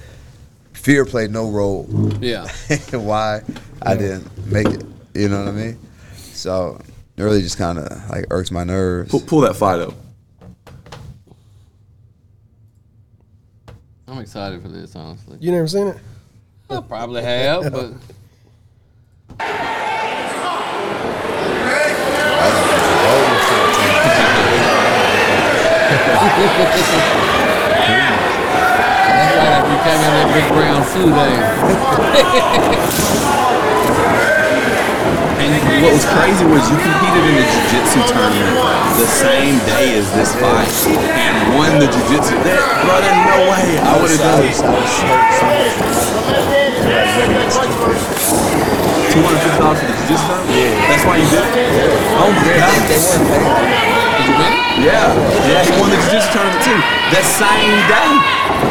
[0.72, 1.88] fear played no role
[2.20, 2.46] Yeah.
[2.92, 3.42] why
[3.82, 4.84] I didn't make it.
[5.16, 5.78] You know what I mean?
[6.14, 6.78] So
[7.16, 9.10] it really just kind of like irks my nerves.
[9.10, 9.94] Pull, pull that fight up.
[14.06, 15.38] I'm excited for this, honestly.
[15.40, 15.96] You never seen it?
[16.68, 17.92] I probably have, but
[29.16, 31.12] that's right after you came in that big brown suit,
[33.32, 33.42] eh?
[35.36, 35.52] And
[35.84, 38.56] what was crazy was you competed in the jiu-jitsu tournament
[38.96, 42.34] the same day as this fight and won the jiu-jitsu.
[42.42, 44.56] That, bro, there's no way I would have done it.
[49.12, 50.56] Two hundred fifty dollars for the jiu-jitsu tournament.
[50.56, 51.68] Yeah, that's why you did it.
[52.16, 52.72] Oh my god.
[52.88, 54.65] Did you win it?
[54.76, 55.08] Yeah,
[55.48, 56.76] yeah, he won the jiu-jitsu tournament too.
[57.08, 58.12] That same day.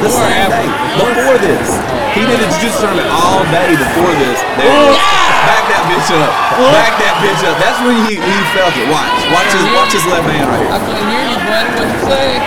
[0.06, 0.70] The Before same day.
[1.01, 1.66] Before this.
[2.14, 4.38] He did a jiu-jitsu tournament all day before this.
[4.38, 4.53] Oh.
[4.62, 5.01] There it is.
[5.49, 6.30] Back that bitch up.
[6.78, 7.58] Back that bitch up.
[7.58, 8.86] That's when he, he felt it.
[8.93, 9.18] Watch.
[9.34, 10.70] Watch his watch his left hand right here.
[10.70, 10.86] I here.
[10.86, 11.74] couldn't hear you, buddy.
[11.74, 12.38] What you say?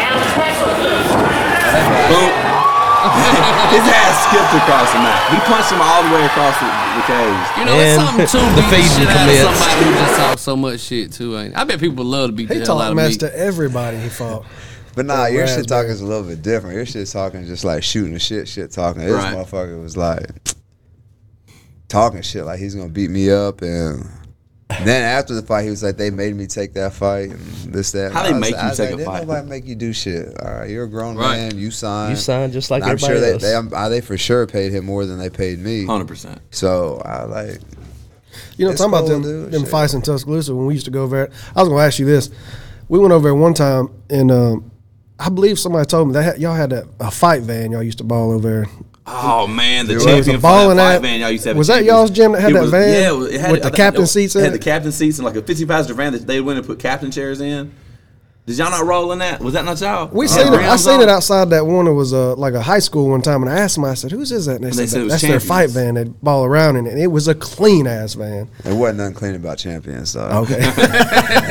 [2.15, 2.58] Boom.
[3.75, 5.21] his ass skipped across the mat.
[5.31, 7.47] He punched him all the way across the, the cage.
[7.59, 10.43] You know, it's something too the beat the shit out of somebody who just talks
[10.43, 11.39] so much shit too.
[11.39, 11.59] Ain't it?
[11.59, 13.03] I bet people would love to beat He the hell out talked of me.
[13.05, 14.45] mess to everybody he fought.
[14.95, 16.75] But nah, your shit talking is a little bit different.
[16.75, 19.03] Your shit talking just like shooting the shit, shit talking.
[19.03, 19.35] This Right.
[19.37, 20.27] motherfucker was like
[21.89, 24.09] talking shit like he's gonna beat me up, and
[24.85, 27.41] then after the fight, he was like, "They made me take that fight and
[27.73, 28.97] this that." How And they I was make like- you I was take like, a
[28.99, 29.27] Didn't fight?
[29.27, 30.41] Nobody make you do shit.
[30.43, 31.37] All right, you're a grown Right.
[31.39, 31.59] man.
[31.59, 32.11] You signed.
[32.11, 33.43] You signed just like And I'm everybody sure they, else.
[33.43, 35.87] they, I'm- I- they for sure paid him more than they paid me.
[35.87, 36.41] Hundred percent.
[36.51, 37.61] So I like.
[38.57, 39.51] You know, It's talking about them, dude.
[39.53, 39.71] them Shit.
[39.71, 41.31] fights in Tuscaloosa when we used to go over there.
[41.57, 42.31] I was going to ask you this.
[42.89, 44.71] We went over there one time, and um,
[45.19, 48.05] I believe somebody told me that y'all had a, a fight van y'all used to
[48.05, 48.67] ball over there.
[49.11, 51.45] Oh man, the There champion a for that ball in fight that- van y'all used
[51.45, 51.57] to have.
[51.57, 53.69] was that y'all's gym that had It that was- van Yeah, it had with the
[53.69, 54.59] I captain no, seats It in had it?
[54.59, 57.11] the captain seats and like a fifty passenger van that they went and put captain
[57.11, 57.73] chairs in.
[58.47, 59.41] Did y'all not roll in that?
[59.43, 60.09] Was that not y'all?
[60.11, 60.61] We Had seen it.
[60.61, 61.03] I seen on?
[61.03, 61.87] it outside that one.
[61.87, 63.85] It was uh, like a high school one time, and I asked them.
[63.85, 65.69] I said, "Whose is that?" And they, they said, said it was "That's their fight
[65.69, 65.97] van.
[65.97, 66.93] They ball around in it.
[66.95, 70.13] And it was a clean ass van." It wasn't nothing clean about champions.
[70.13, 70.61] So Okay,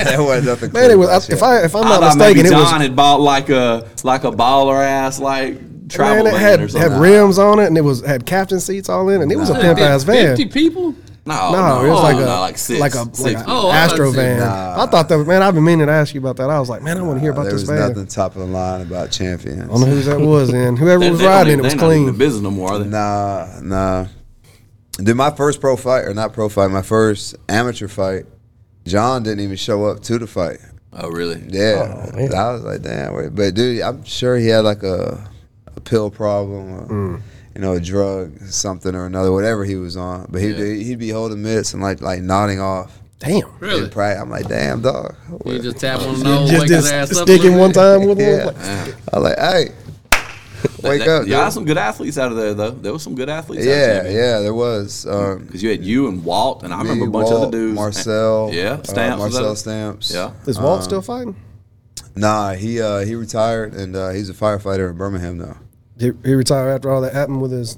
[0.05, 0.71] there wasn't nothing.
[0.73, 0.81] man.
[0.85, 1.07] clean It was.
[1.09, 2.81] about I, if I if I'm I not thought mistaken, maybe it John was.
[2.81, 6.91] had bought like a like a baller ass like travel Man, it had or had
[6.99, 9.55] rims on it, and it was had captain seats all in, and it was a
[9.55, 10.35] pimp ass van.
[10.35, 10.93] Fifty people.
[11.25, 13.43] no, No, no, it was like a no, like six, like a six like a.
[13.47, 14.39] Oh, Astro van.
[14.39, 14.83] Nah.
[14.83, 15.41] I thought that man.
[15.41, 16.49] I've been meaning to ask you about that.
[16.49, 17.89] I was like, man, I want to hear about there this was van.
[17.89, 19.63] nothing top of the line about champions.
[19.63, 21.73] I don't know who that was, and whoever They- was they don't riding it was
[21.73, 22.17] they not even in clean.
[22.17, 22.89] business no more, are they?
[22.89, 24.07] Nah, nah.
[24.97, 28.25] Dude, my first pro fight, or not pro fight, my first amateur fight,
[28.85, 30.57] John didn't even show up to the fight.
[30.93, 31.43] Oh, really?
[31.49, 32.09] Yeah.
[32.17, 32.35] Oh.
[32.35, 33.13] I was like, damn.
[33.13, 33.35] Wait.
[33.35, 35.29] But, dude, I'm sure he had like a, a
[35.89, 37.21] pill problem, or, Mm.
[37.55, 40.27] you know, a drug, something or another, whatever he was on.
[40.29, 40.63] But he'd, Yeah.
[40.63, 42.99] be, he'd be holding mitts and like like nodding off.
[43.19, 43.41] Damn.
[43.59, 43.85] Really?
[43.85, 44.21] In practice.
[44.21, 45.15] I'm like, damn, dog.
[45.43, 47.27] You just tap on the nose, Just, wake his ass up.
[47.27, 48.51] sticking one time with Yeah.
[49.11, 49.71] I was like, hey,
[50.83, 51.27] wake That- up.
[51.27, 52.69] Y'all had some good athletes out of there, though.
[52.69, 53.63] There was some good athletes.
[53.65, 55.07] out Yeah, there, yeah, there was.
[55.09, 57.57] Um, Because you had you and Walt, and I remember a bunch Walt, of other
[57.57, 57.75] dudes.
[57.75, 58.51] Marcel.
[58.53, 60.11] Yeah, uh, Stamps was Marcel Stamps.
[60.13, 60.31] Yeah.
[60.45, 61.35] Is Walt still fighting?
[62.15, 65.57] Nah, he uh, he retired and uh, he's a firefighter in Birmingham now.
[65.99, 67.77] He, he retired after all that happened with his.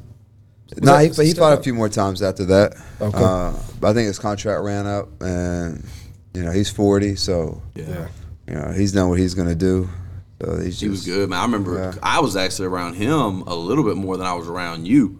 [0.77, 1.59] nah, he, he fought up?
[1.59, 2.73] a few more times after that.
[2.99, 3.17] Okay.
[3.17, 5.85] Uh, but I think his contract ran up, and
[6.33, 8.07] you know he's forty, so Yeah.
[8.47, 9.89] you know he's done what he's gonna do.
[10.41, 11.39] So he's He was good, man.
[11.39, 11.93] I remember Yeah.
[12.01, 15.19] I was actually around him a little bit more than I was around you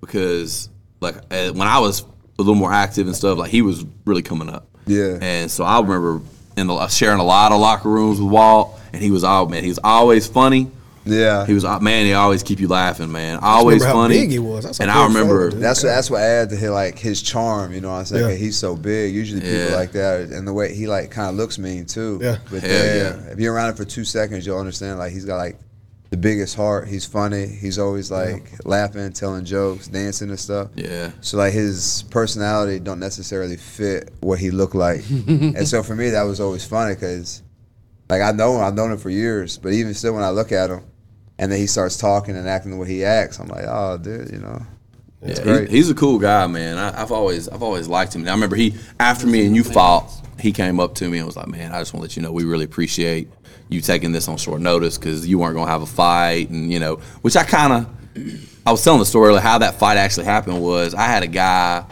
[0.00, 0.68] because,
[1.00, 4.22] like, uh, when I was a little more active and stuff, like, he was really
[4.22, 4.68] coming up.
[4.86, 5.18] Yeah.
[5.20, 6.20] And so I remember
[6.56, 9.62] in the, sharing a lot of locker rooms with Walt, and he was all, man,
[9.62, 10.70] he was always funny.
[11.06, 13.38] Yeah, He was, uh, man, he always keep you laughing, man.
[13.40, 14.18] Always remember how funny.
[14.20, 14.64] big he was.
[14.64, 15.60] That's a and I remember, fella, dude.
[15.62, 17.72] That's what that's what added to his, like his charm.
[17.72, 18.24] You know what I'm saying?
[18.24, 18.30] Yeah.
[18.32, 19.14] 'Cause He's so big.
[19.14, 19.76] Usually people Yeah.
[19.76, 22.18] like that, and the way he like kind of looks mean too.
[22.22, 22.38] Yeah.
[22.50, 23.32] But Hell then, yeah.
[23.32, 24.98] if you're around him for two seconds, you'll understand.
[24.98, 25.58] Like he's got like
[26.10, 26.86] the biggest heart.
[26.86, 27.46] He's funny.
[27.46, 30.68] He's always like laughing, telling jokes, dancing and stuff.
[30.76, 31.10] yeah.
[31.20, 36.10] So like his personality don't necessarily fit what he looked like, and so for me
[36.10, 37.42] that was always funny because,
[38.08, 40.52] like I know him, I've known him for years, but even still when I look
[40.52, 40.82] at him,
[41.38, 44.30] and then he starts talking and acting the way he acts, I'm like, oh dude,
[44.30, 44.62] you know,
[45.22, 45.68] it's Yeah, great.
[45.68, 46.78] He's, he's a cool guy, man.
[46.78, 48.22] I, I've always I've always liked him.
[48.22, 51.26] And I remember he after me and you fought, he came up to me and
[51.26, 53.28] was like, "Man, I just want to let you know we really appreciate
[53.68, 56.78] you taking this on short notice because you weren't gonna have a fight, and you
[56.78, 60.26] know, which I kind of I was telling the story like how that fight actually
[60.26, 61.84] happened was I had a guy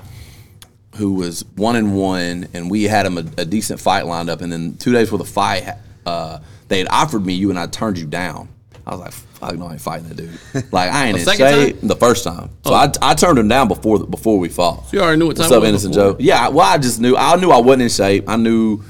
[0.97, 4.41] who was one and one, and we had him a, a decent fight lined up,
[4.43, 5.65] and then two days before the fight,
[6.07, 6.39] uh,
[6.69, 8.49] they had offered me you, and I turned you down.
[8.87, 9.13] I was like,
[9.51, 10.73] fuck no, I ain't fighting that dude.
[10.73, 12.51] Like I ain't The in shape the first time.
[12.65, 12.75] So Oh.
[12.75, 14.93] I, I turned him down before before we fought.
[14.93, 16.13] You already knew what time What's it up, Innocent before.
[16.13, 16.17] Joe?
[16.21, 17.17] Yeah, well, I just knew.
[17.17, 18.29] I knew I wasn't in shape.
[18.29, 18.83] I knew,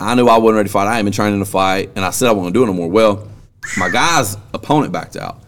[0.00, 0.86] I knew I wasn't ready to fight.
[0.86, 2.78] I ain't been training to fight, and I said I wasn't gonna do it no
[2.78, 2.88] more.
[2.90, 3.28] Well,
[3.78, 5.42] my guy's opponent backed out,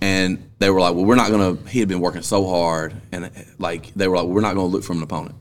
[0.00, 3.30] and they were like, "Well, we're not gonna." He had been working so hard, and
[3.58, 5.34] like they were like, "We're not gonna look for an opponent."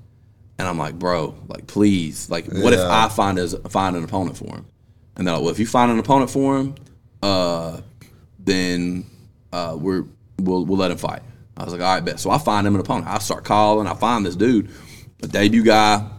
[0.60, 4.38] And I'm like, "Bro, like, please, like, what if I find as find an opponent
[4.38, 4.66] for him?"
[5.16, 6.76] And they're like, "Well, if you find an opponent for him,
[7.22, 7.82] uh,
[8.44, 9.06] then
[9.52, 10.06] uh, we're
[10.40, 11.22] we'll we'll let him fight."
[11.58, 13.08] I was like, "All right, bet." So I find him an opponent.
[13.08, 13.88] I start calling.
[13.88, 14.70] I find this dude,
[15.22, 16.10] a debut guy.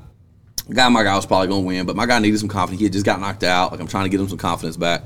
[0.71, 2.81] Guy my guy was probably gonna win, but my guy needed some confidence.
[2.81, 3.73] He had just got knocked out.
[3.73, 5.03] Like I'm trying to get him some confidence back.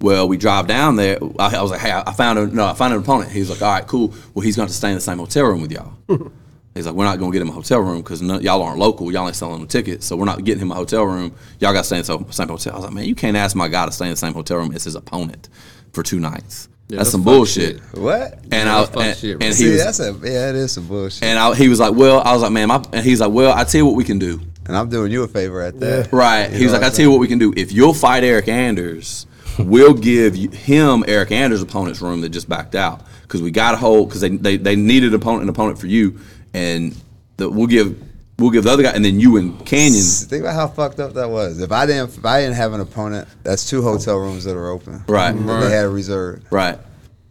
[0.00, 1.18] Well, we drive down there.
[1.38, 3.40] I, I was like, "Hey, I I found a no, I found an opponent." He
[3.40, 4.14] was like, "All right, cool.
[4.34, 5.92] Well, he's going to stay in the same hotel room with y'all."
[6.74, 9.12] He's like, we're not gonna get him a hotel room because y'all aren't local.
[9.12, 11.34] Y'all ain't selling him tickets, so we're not getting him a hotel room.
[11.60, 12.72] Y'all got to stay in the same hotel.
[12.72, 14.56] I was like, man, you can't ask my guy to stay in the same hotel
[14.56, 15.50] room as his opponent
[15.92, 16.68] for two nights.
[16.88, 17.80] that's, that's some bullshit.
[17.80, 17.98] shit.
[17.98, 18.38] What?
[18.50, 20.56] And Yeah, I that's fuck and, shit, and he See, was that's a yeah, it
[20.56, 21.22] is some bullshit.
[21.24, 23.52] and I, he was like, well, I was like, man, my, and he's like, well,
[23.52, 24.40] I tell you what we can do.
[24.66, 26.12] And I'm doing you a favor at that.
[26.12, 26.50] Right.
[26.50, 27.52] You he was like, I what tell you what we can do.
[27.56, 29.26] If you'll fight Eryk Anders,
[29.58, 33.76] we'll give him Eryk Anders' opponent's room that just backed out because we got a
[33.76, 36.20] hold because they, they they needed an opponent an opponent for you,
[36.54, 36.94] and
[37.38, 38.00] the, we'll give
[38.38, 40.02] we'll give the other guy and then you and Canyon.
[40.02, 41.60] Think about how fucked up that was.
[41.60, 44.68] If I didn't, if I didn't have an opponent, that's two hotel rooms that are
[44.68, 45.04] open.
[45.06, 45.32] Right.
[45.32, 46.46] That they had reserved.
[46.50, 46.78] Right.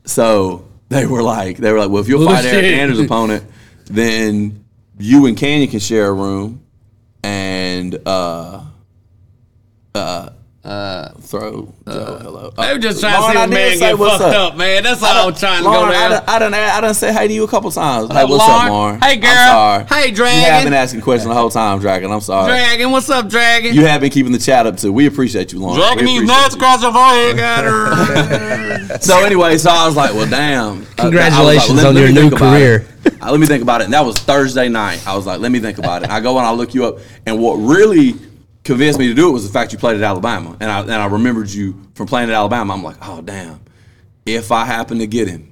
[0.05, 2.73] So they were like, they were like, well, if you'll fight Eryk Bullshit.
[2.73, 3.45] Anders' opponent,
[3.85, 4.65] then
[4.97, 6.63] you and Canyon can share a room,
[7.23, 8.63] and uh,
[9.95, 10.29] uh,
[10.63, 12.51] throw Joe hello.
[12.55, 14.55] They were just trying Lauren, to I see if man get what's fucked up.
[14.57, 14.83] man.
[14.83, 16.09] That's all I'm trying to Lauren, go I there.
[16.09, 18.11] done, I done, I done say hey to you a couple times.
[18.11, 18.65] Hey, up, what's Lauren?
[18.65, 19.01] up, Lauren?
[19.01, 19.31] Hey, girl.
[19.31, 20.01] I'm sorry.
[20.01, 20.39] Hey, Dragon.
[20.39, 22.11] You have been asking questions the whole time, Dragon.
[22.11, 22.51] I'm sorry.
[22.51, 23.73] Dragon, what's up, Dragon?
[23.73, 24.93] You have been keeping the chat up too.
[24.93, 25.77] We appreciate you, Lauren.
[25.79, 28.97] Dragon We these appreciate nuts across your forehead, got her.
[28.99, 30.83] So anyway, so I was like, well, damn.
[30.83, 32.87] Uh, Congratulations I was like, on your new think about career.
[33.19, 33.85] Uh, let me think about it.
[33.85, 35.01] And that was Thursday night.
[35.07, 36.09] I was like, let me think about it.
[36.11, 36.99] I go and I look you up.
[37.25, 38.13] And what really
[38.71, 40.55] convinced me to do it was the fact you played at Alabama.
[40.59, 42.73] And I, and I remembered you from playing at Alabama.
[42.73, 43.59] I'm like, oh, damn.
[44.25, 45.51] If I happen to get him,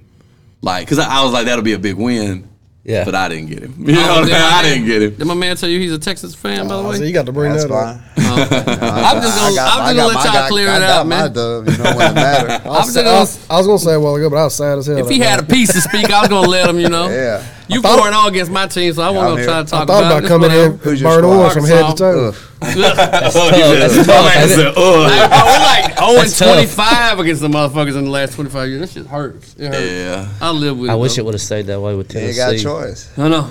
[0.61, 2.47] like, because I, I was like, that'll be a big win.
[2.85, 3.03] Yeah.
[3.03, 3.75] But I didn't get him.
[3.87, 5.15] You know what I'm did I, I didn't get him.
[5.15, 6.95] Did my man tell you he's a Texas fan, by the way?
[6.95, 7.07] So way?
[7.07, 7.99] you got to bring That's that up.
[7.99, 8.03] fine.
[8.17, 11.33] I'm just gonna, I'm just gonna let y'all clear it got out, my man.
[11.33, 12.51] dub, you know when it matters.
[12.51, 14.37] I was, I'm just I, gonna- was, I was gonna say a while ago, but
[14.37, 14.97] I was sad as hell.
[14.97, 17.09] If he had a piece to speak, I was gonna let him, you know.
[17.09, 17.45] Yeah.
[17.69, 19.83] You thought- going all against my team, so I I'm wasn't gonna try to talk
[19.83, 20.27] I thought about it.
[20.27, 22.27] coming in, It's Who's your burn orange from head to toe.
[22.29, 22.35] Ugh.
[22.61, 24.65] That's tough, ain't it?
[24.65, 24.83] Like, bro,
[25.45, 28.81] we're like 0 and 25 against the motherfuckers in the last 25 years.
[28.81, 29.55] That shit hurts.
[29.57, 29.91] It hurts.
[29.91, 30.27] Yeah.
[30.41, 30.93] I live with it.
[30.93, 31.21] I wish though.
[31.21, 32.63] it would have stayed that way with You ain't Tennessee.
[32.63, 33.09] got a choice.
[33.17, 33.41] I know.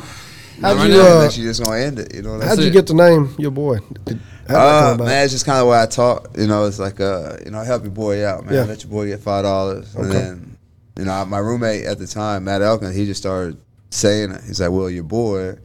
[0.61, 2.12] How'd Right you, uh, you just gonna end it.
[2.14, 2.66] You know what how'd saying?
[2.66, 3.79] you get the name your boy?
[4.05, 6.31] Did, Uh, man, it's just kind of what I talk.
[6.37, 8.55] You know, it's like, uh, you know, help your boy out, man.
[8.55, 8.62] Yeah.
[8.64, 10.57] Let your boy get five dollars, and then,
[10.99, 13.57] you know, my roommate at the time, Matt Elkin, he just started
[13.91, 14.43] saying it.
[14.45, 15.57] He's like, "Well, your boy,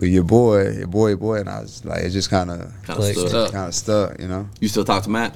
[0.00, 2.72] well, your boy, your boy, your boy," and I was like, it just kind of,
[2.84, 3.52] Kind of Stuck.
[3.52, 4.48] kind of stuck, you know.
[4.60, 5.34] You still talk to Matt?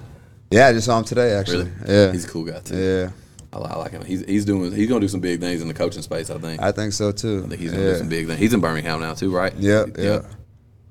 [0.51, 1.71] Yeah, I just saw him today, actually.
[1.81, 1.93] Really?
[1.95, 2.77] Yeah, He's a cool guy too.
[2.77, 3.11] yeah,
[3.53, 4.05] I, I like him.
[4.05, 6.29] He's he's doing he's gonna do some big things in the coaching space.
[6.31, 6.61] I think.
[6.61, 7.43] I I think so too.
[7.45, 7.93] I think he's gonna yeah.
[7.93, 8.39] do some big things.
[8.41, 9.53] He's in Birmingham now too, right?
[9.57, 10.23] Yeah, yeah.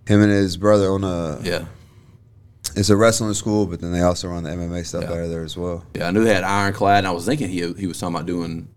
[0.08, 1.40] Him and his brother own a.
[1.44, 1.66] Yeah.
[2.76, 5.12] It's a wrestling school, but then they also run the MMA stuff Yeah.
[5.12, 5.84] out of there as well.
[5.96, 8.26] Yeah, I knew they had Ironclad, and I was thinking he he was talking about
[8.28, 8.70] doing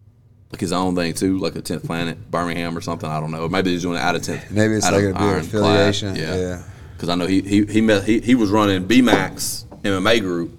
[0.53, 3.09] like his own thing too, like a tenth planet, Birmingham or something.
[3.09, 3.49] I don't know.
[3.49, 4.51] Maybe he's doing it out of tenth.
[4.51, 5.45] Maybe it's like of a big Ironclad.
[5.47, 6.17] affiliation.
[6.17, 6.63] Yeah.
[6.95, 10.59] Because I know he he he met he, he was running BMAX MMA group.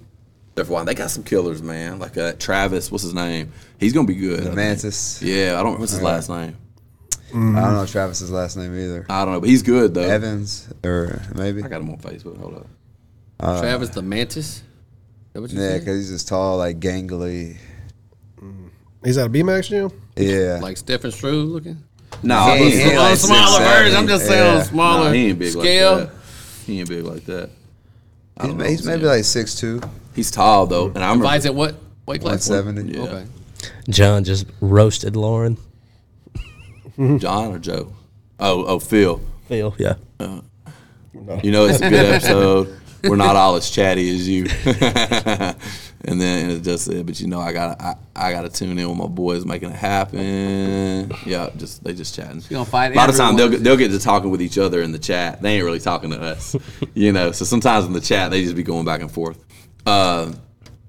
[0.56, 0.84] There for a.
[0.84, 1.98] They got some killers, man.
[1.98, 3.52] Like uh, Travis, what's his name?
[3.80, 4.46] He's gonna be good.
[4.46, 4.54] I.
[4.54, 5.20] Mantis.
[5.22, 5.80] Yeah, I don't.
[5.80, 6.06] What's his Yeah.
[6.06, 6.56] last name?
[7.30, 9.06] I don't know Travis's last name either.
[9.08, 10.02] I don't know, but he's good though.
[10.02, 11.64] Evans or maybe.
[11.64, 12.38] I got him on Facebook.
[12.38, 12.54] Hold
[13.40, 13.60] up.
[13.60, 14.46] Travis the Mantis.
[14.58, 14.62] Is
[15.32, 17.56] that what you Yeah, because he's just tall, like gangly.
[19.04, 19.90] He's at a BMAX gym.
[20.16, 20.58] Yeah.
[20.62, 21.82] Like Stefan Struve looking?
[22.22, 23.74] No, He he's, ain't- he ain't on a like smaller 6'7".
[23.78, 23.96] version.
[23.96, 24.60] I'm just saying on Yeah.
[24.62, 25.96] a smaller Nah, he ain't big scale.
[25.98, 26.14] like that.
[26.66, 27.50] He ain't big like that.
[28.38, 29.80] I he's know he's maybe like six two,
[30.14, 31.76] he's tall though, and I'm Fights at what
[32.06, 32.48] weight class?
[32.48, 32.96] 170.
[32.98, 33.04] Yeah.
[33.04, 33.26] Okay.
[33.88, 35.56] John just roasted Lauren.
[37.18, 37.92] John or Joe.
[38.40, 39.20] Oh, oh, Phil.
[39.48, 39.94] Phil, yeah.
[40.18, 40.40] Uh,
[41.42, 42.76] you know it's a good episode.
[43.04, 44.44] We're not all as chatty as you.
[46.06, 48.78] and then it just said, but you know, I got I, I got to tune
[48.78, 51.10] in with my boys making it happen.
[51.26, 52.42] Yeah, just they just chatting.
[52.42, 54.58] You gonna fight A lot of times they'll get- they'll get to talking with each
[54.58, 55.40] other in the chat.
[55.42, 56.56] They ain't really talking to us,
[56.94, 57.32] you know.
[57.32, 59.42] So sometimes in the chat they just be going back and forth.
[59.86, 60.32] Uh,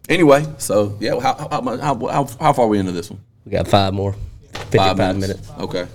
[0.10, 3.20] anyway, so yeah, how how, how, how, how, far are we into this one?
[3.46, 4.16] We got five more.
[4.54, 5.52] 55 minutes.
[5.60, 5.88] Okay.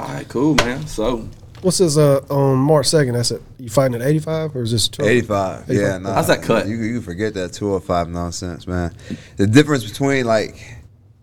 [0.00, 0.86] All right, cool, man.
[0.86, 1.28] So
[1.62, 3.14] What's this uh, on March second?
[3.14, 3.42] That's it.
[3.58, 5.10] You fighting at eighty five or is this 12?
[5.10, 5.64] 85.
[5.68, 6.68] Yeah, nah, How's that cut?
[6.68, 8.94] You, you forget that 205 nonsense, man.
[9.36, 10.56] The difference between like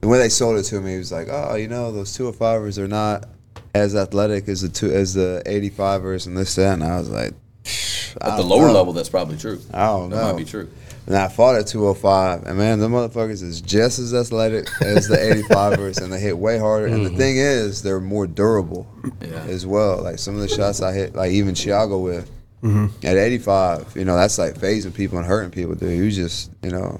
[0.01, 2.87] the way they sold it to me was like, oh, you know, those 205ers are
[2.87, 3.27] not
[3.73, 7.33] as athletic as the two as the 85ers and this that, and I was like,
[8.21, 8.73] At the lower know.
[8.73, 9.59] level, that's probably true.
[9.73, 10.27] I don't That know.
[10.27, 10.69] That might be true.
[11.07, 15.17] And I fought at 205, and man, the motherfuckers is just as athletic as the
[15.49, 16.87] 85ers, and they hit way harder.
[16.87, 17.17] And the mm-hmm.
[17.17, 18.87] thing is, they're more durable
[19.21, 19.45] Yeah.
[19.47, 20.01] as well.
[20.01, 22.31] Like some of the shots I hit, like even Thiago with
[22.63, 22.87] mm-hmm.
[23.05, 25.75] at 85, you know, that's like phasing people and hurting people.
[25.75, 26.99] Dude, you just, you know,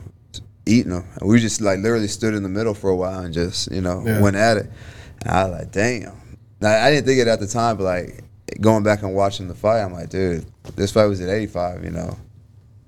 [0.68, 1.06] eating them.
[1.20, 3.82] And we just like literally stood in the middle for a while and just, you
[3.82, 4.22] know, Yeah.
[4.22, 4.70] went at it.
[5.22, 6.14] And I was like, damn.
[6.62, 8.24] Now, I didn't think it at the time, but like
[8.62, 10.46] going back and watching the fight, I'm like, dude,
[10.76, 12.18] this fight was at 85, you know.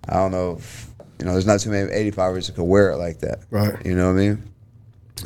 [0.08, 0.87] I don't know if,
[1.20, 3.40] you know, there's not too many 85ers that could wear it like that.
[3.50, 3.74] Right.
[3.86, 4.44] You know what I mean?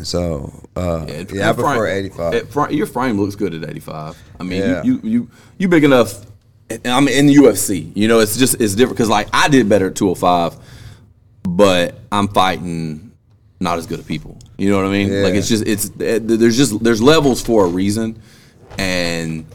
[0.04, 2.34] So, uh, yeah, it- I prefer frame- 85.
[2.34, 4.18] it fr- your frame looks good at 85.
[4.40, 4.84] I mean, Yeah.
[4.84, 6.26] you, you you you big enough.
[6.70, 7.92] and I'm in the UFC.
[7.96, 10.56] You know, it's just it's different because like I did better at 205,
[11.44, 13.12] but I'm fighting
[13.60, 14.38] not as good of people.
[14.58, 15.12] You know what I mean?
[15.12, 15.24] Yeah.
[15.24, 18.18] Like it's just it's it, there's just there's levels for a reason,
[18.78, 19.46] and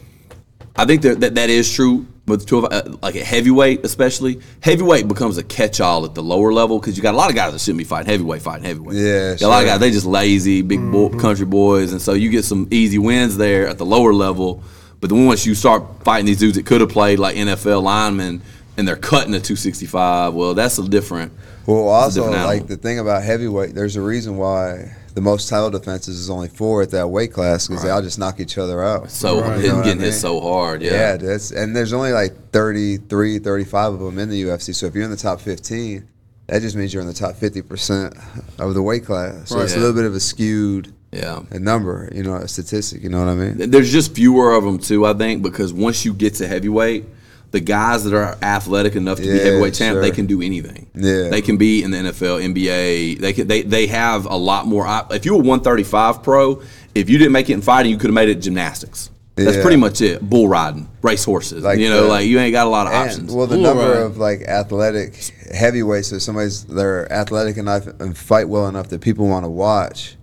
[0.75, 4.41] I think that that, that is true with 12, uh, like at heavyweight especially.
[4.61, 7.53] Heavyweight becomes a catch-all at the lower level because you got a lot of guys
[7.53, 8.97] that shouldn't be fighting heavyweight, fighting heavyweight.
[8.97, 12.13] Yeah, Got a lot of guys they just lazy, big bo- country boys, and so
[12.13, 14.61] you get some easy wins there at the lower level.
[14.99, 18.41] But then once you start fighting these dudes that could have played like NFL linemen
[18.77, 21.31] and they're cutting to 265, well, that's a different.
[21.65, 25.49] Well, a also, different like the thing about heavyweight, there's a reason why the most
[25.49, 28.55] title defenses is only four at that weight class because they all just knock each
[28.59, 29.09] other out.
[29.09, 30.91] So You him know getting I hit so hard, yeah.
[30.91, 34.75] Yeah, that's and there's only like 33, 35 of them in the UFC.
[34.75, 36.07] So if you're in the top 15,
[36.45, 39.49] that just means you're in the top 50% of the weight class.
[39.49, 39.63] So Right.
[39.63, 41.41] it's a little bit of a skewed yeah.
[41.49, 43.01] a number, you know, a statistic.
[43.01, 43.71] You know what I mean?
[43.71, 47.05] There's just fewer of them too, I think, because once you get to heavyweight,
[47.51, 50.01] the guys that are athletic enough to be heavyweight champ, sure.
[50.01, 50.89] they can do anything.
[50.93, 51.29] Yeah.
[51.29, 53.19] they can be in the NFL, NBA.
[53.19, 54.85] They can, they they have a lot more.
[54.85, 56.61] op- If you were 135 pro,
[56.93, 59.09] if you didn't make it in fighting, you could have made it gymnastics.
[59.35, 59.61] That's Yeah.
[59.61, 60.27] pretty much it.
[60.27, 61.63] Bull riding, race horses.
[61.63, 63.31] Like you know, the- like you ain't got a lot of And, options.
[63.31, 64.01] well, the Ooh, number right.
[64.01, 65.15] of like athletic
[65.53, 70.16] heavyweights, if somebody's they're athletic enough and fight well enough that people want to watch,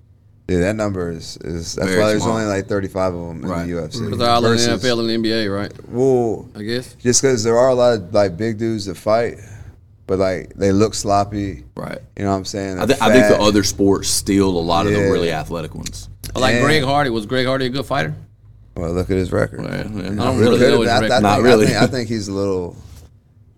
[0.49, 2.35] yeah, that number is is that's Very why there's small.
[2.37, 3.63] only like 35 of them Right.
[3.63, 4.01] in the UFC.
[4.05, 5.73] Because they're all in the NFL and the NBA, right?
[5.89, 6.95] Well, I guess.
[6.95, 9.39] just because there are a lot of like big dudes that fight,
[10.07, 11.65] but like they look sloppy.
[11.77, 11.99] right.
[12.17, 12.79] You know what I'm saying?
[12.79, 16.09] I, th- I think the other sports steal a lot of the really athletic ones.
[16.35, 16.61] Like Yeah.
[16.63, 17.11] Greg Hardy.
[17.11, 18.15] Was Greg Hardy a good fighter?
[18.77, 19.61] Well, look at his record.
[19.63, 20.59] Well, yeah, I don't really.
[20.59, 21.11] really know Could've- his I, I record.
[21.11, 21.67] think, Not I really.
[21.67, 22.77] think, I think he's a little,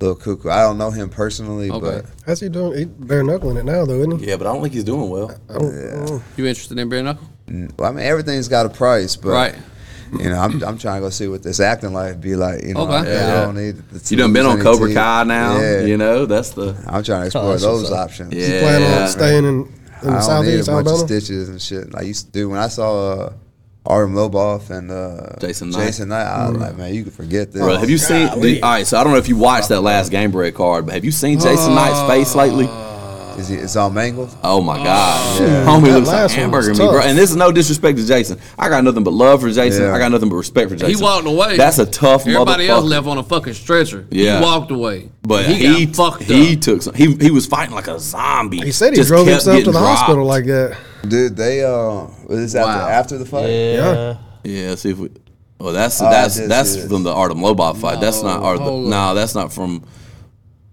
[0.00, 0.50] little cuckoo.
[0.50, 2.02] I don't know him personally, Okay.
[2.26, 2.78] How's he doing?
[2.78, 4.26] He bare knuckling it now, though, isn't he?
[4.28, 5.30] Yeah, but I don't think he's doing well.
[5.48, 5.64] I don't,
[6.02, 7.26] I don't- You interested in bare knuckle?
[7.78, 9.16] well, I mean everything's got a price.
[9.16, 9.54] But Right.
[10.12, 12.62] you know, I'm, I'm trying to go see what this acting life be like.
[12.64, 13.10] You know, Okay.
[13.12, 13.40] yeah, Yeah.
[13.42, 13.76] I don't need.
[13.90, 14.96] The You done been on Cobra teeth.
[14.96, 15.58] Kai now.
[15.60, 15.80] Yeah.
[15.80, 17.98] You know, that's the I'm trying to explore that's those what's up.
[18.04, 18.34] options.
[18.34, 18.46] yeah.
[18.46, 20.94] you plan on staying in, in I the don't need a southeast bunch Alabama?
[21.02, 21.94] of stitches and shit.
[21.94, 23.32] I used to do when I saw uh,
[23.86, 25.86] Artem Lobov and uh, Jason Knight.
[25.86, 26.24] Jason Knight.
[26.24, 27.62] I was like, man, you can forget this.
[27.62, 28.40] Bro, have you seen?
[28.40, 30.94] The, all right, so I don't know if you watched that last Gamebred card, but
[30.94, 32.68] have you seen Jason Knight's face lately?
[33.38, 34.34] Is he, it's all mangled.
[34.42, 35.66] Oh my God, Yeah.
[35.66, 37.00] homie That looks like last one hamburger was meat, bro.
[37.00, 37.04] tough.
[37.04, 38.38] And this is no disrespect to Jason.
[38.58, 39.82] I got nothing but love for Jason.
[39.82, 39.94] Yeah.
[39.94, 40.96] I got nothing but respect for Jason.
[40.96, 41.58] He walked away.
[41.58, 42.68] That's a tough Everybody motherfucker.
[42.70, 44.06] else left on a fucking stretcher.
[44.10, 44.38] Yeah.
[44.38, 45.10] He walked away.
[45.20, 46.60] But he, he got fucked he up.
[46.62, 48.56] took some, he he was fighting like a zombie.
[48.64, 49.98] He said he Just drove kept himself to getting the dropped.
[49.98, 50.78] hospital like that.
[51.08, 52.88] Dude, they uh, was this after Wow.
[52.88, 53.48] after the fight?
[53.48, 54.16] Yeah.
[54.44, 55.10] Yeah, see if we.
[55.58, 58.00] Well, that's Oh, that's that's is- from the Artem Lobov fight.
[58.00, 59.82] that's not or the, hold no, that's not from.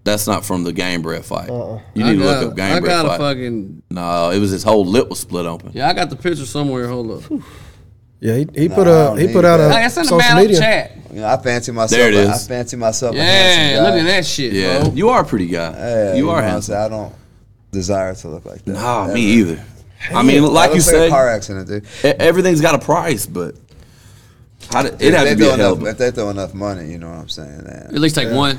[0.04, 1.48] That's not from the Gamebred fight.
[1.48, 1.80] Uh-uh.
[1.94, 3.14] You I need to look up game I bread got fight.
[3.14, 3.82] a fucking.
[3.90, 5.70] No, it was his whole lip was split open.
[5.72, 6.86] Yeah, I got the picture somewhere.
[6.88, 7.40] Hold up.
[8.20, 9.70] Yeah, he, he Nah, put a he need put out that.
[9.70, 10.58] a Hey, it's in the social man media.
[10.58, 10.92] chat.
[11.12, 11.90] You know, I fancy myself.
[11.98, 12.46] There it a- I is.
[12.46, 13.14] fancy myself.
[13.16, 14.00] Yeah, handsome look guy.
[14.00, 14.92] at that shit, Yeah, bro.
[14.92, 15.72] you are a pretty guy.
[15.72, 16.76] Yeah, you know are what I'm handsome.
[16.76, 17.12] I don't
[17.70, 18.72] desire to look like that.
[18.74, 19.14] Nah, Ever.
[19.14, 19.64] me either.
[20.12, 21.86] I mean, like you looks a said, car accident, dude.
[22.04, 23.54] everything's got a price, but
[24.70, 26.10] how did, If it had they to be throw a hell enough, of if they
[26.10, 27.64] throw enough money, you know what I'm saying?
[27.66, 28.00] At Man.
[28.00, 28.58] least take one.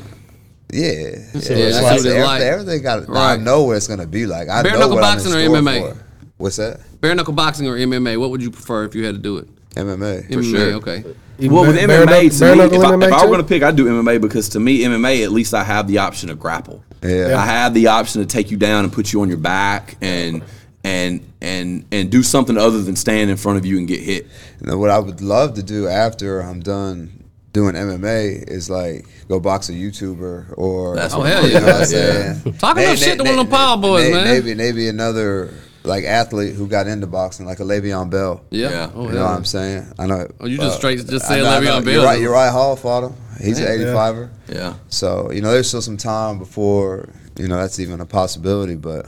[0.71, 0.91] Yeah, yeah.
[0.91, 2.41] Yeah, that's like what everything, like.
[2.41, 3.09] everything got.
[3.09, 4.49] I know what it's gonna be like.
[4.49, 5.93] I Bare know knuckle what boxing I'm or in store MMA?
[5.93, 6.05] For.
[6.37, 7.01] What's that?
[7.01, 8.19] Bare knuckle boxing or MMA?
[8.19, 9.47] What would you prefer if you had to do it?
[9.75, 10.29] MMA.
[10.29, 10.73] MMA, sure.
[10.75, 11.03] okay.
[11.39, 13.31] Well, with bare- bare MMA, knuck- to bare me, if, knuckle I, if I were
[13.31, 15.97] going to pick, I'd do MMA because to me, MMA, at least I have the
[15.97, 16.83] option to grapple.
[17.03, 17.37] Yeah.
[17.37, 20.41] I have the option to take you down and put you on your back and
[20.85, 24.27] and and and do something other than stand in front of you and get hit.
[24.59, 27.23] And then what I would love to do after I'm done
[27.53, 31.59] doing MMA is like go box a YouTuber or That's Oh, what hell yeah.
[31.59, 32.51] You know what Yeah.
[32.59, 34.23] Talk enough shit to one of them Power Boys, may- man.
[34.25, 38.43] Maybe maybe another like athlete who got into boxing, like a Le'Veon Bell.
[38.49, 38.69] Yeah.
[38.69, 38.91] Yeah.
[38.95, 39.21] Oh, You know yeah.
[39.29, 39.93] what I'm saying?
[39.99, 40.27] I know.
[40.39, 41.93] Oh, you just uh, straight just I said know- Le'Veon Bell.
[41.93, 42.19] You're right.
[42.21, 42.51] You're right.
[42.51, 43.13] Hall fought him.
[43.41, 44.29] He's an 85er.
[44.49, 44.73] Yeah.
[44.89, 48.75] So you know, there's still some time before you know that's even a possibility.
[48.75, 49.07] But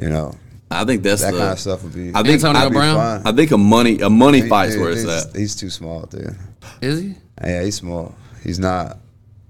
[0.00, 0.34] you know,
[0.80, 1.38] I think that's that the.
[1.38, 2.10] kind of stuff would be.
[2.10, 2.96] I think Antonio I'd be Brown?
[3.22, 3.32] fine.
[3.32, 5.36] I think a money a money He- fight's he- where it's he's, at.
[5.36, 6.36] he's too small, dude.
[6.80, 7.14] Is he?
[7.42, 8.14] Yeah, he's small.
[8.42, 8.98] He's not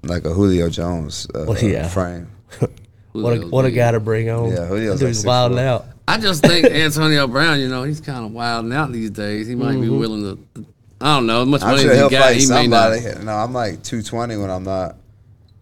[0.03, 1.89] like a Julio Jones uh, Well, yeah.
[1.89, 2.29] frame.
[3.13, 4.49] What a, what a guy to bring on.
[4.53, 5.27] Yeah, Julio's That like dude's 6'4".
[5.27, 5.85] wilding out.
[6.09, 9.47] I just think Antonio Brown, you know, he's kind of wilding out these days.
[9.47, 10.23] He might be willing
[10.55, 10.65] to.
[10.99, 11.45] I don't know.
[11.45, 12.23] Much I'm money sure he he'll got?
[12.23, 13.01] fight He may somebody.
[13.03, 13.23] not.
[13.25, 14.97] No, I'm like 220 when I'm not.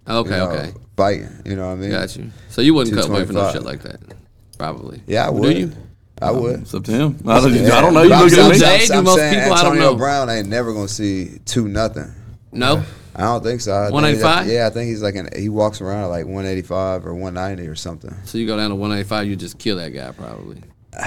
[0.06, 1.90] Okay, you know, okay, Fighting, you know what I mean?
[1.90, 2.30] got you.
[2.50, 3.98] So you wouldn't cut away from no shit like that,
[4.60, 5.02] probably.
[5.06, 5.56] Yeah, I Do would.
[5.58, 5.72] you?
[6.22, 6.60] I would.
[6.60, 7.18] It's up to him.
[7.26, 7.76] I don't, Yeah.
[7.76, 8.02] I don't know.
[8.02, 8.58] You But I'm looking at me?
[8.58, 9.96] saying- Jay, I'm do most saying people, I don't Antonio know.
[9.96, 12.12] Brown ain't never gonna see two nothing.
[12.52, 12.82] No.
[13.16, 13.72] I don't think so.
[13.90, 14.46] 185?
[14.46, 15.28] Yeah, I think he's like an.
[15.36, 18.14] He walks around at like 185 or 190 or something.
[18.24, 20.62] So you go down to 185, you just kill that guy probably.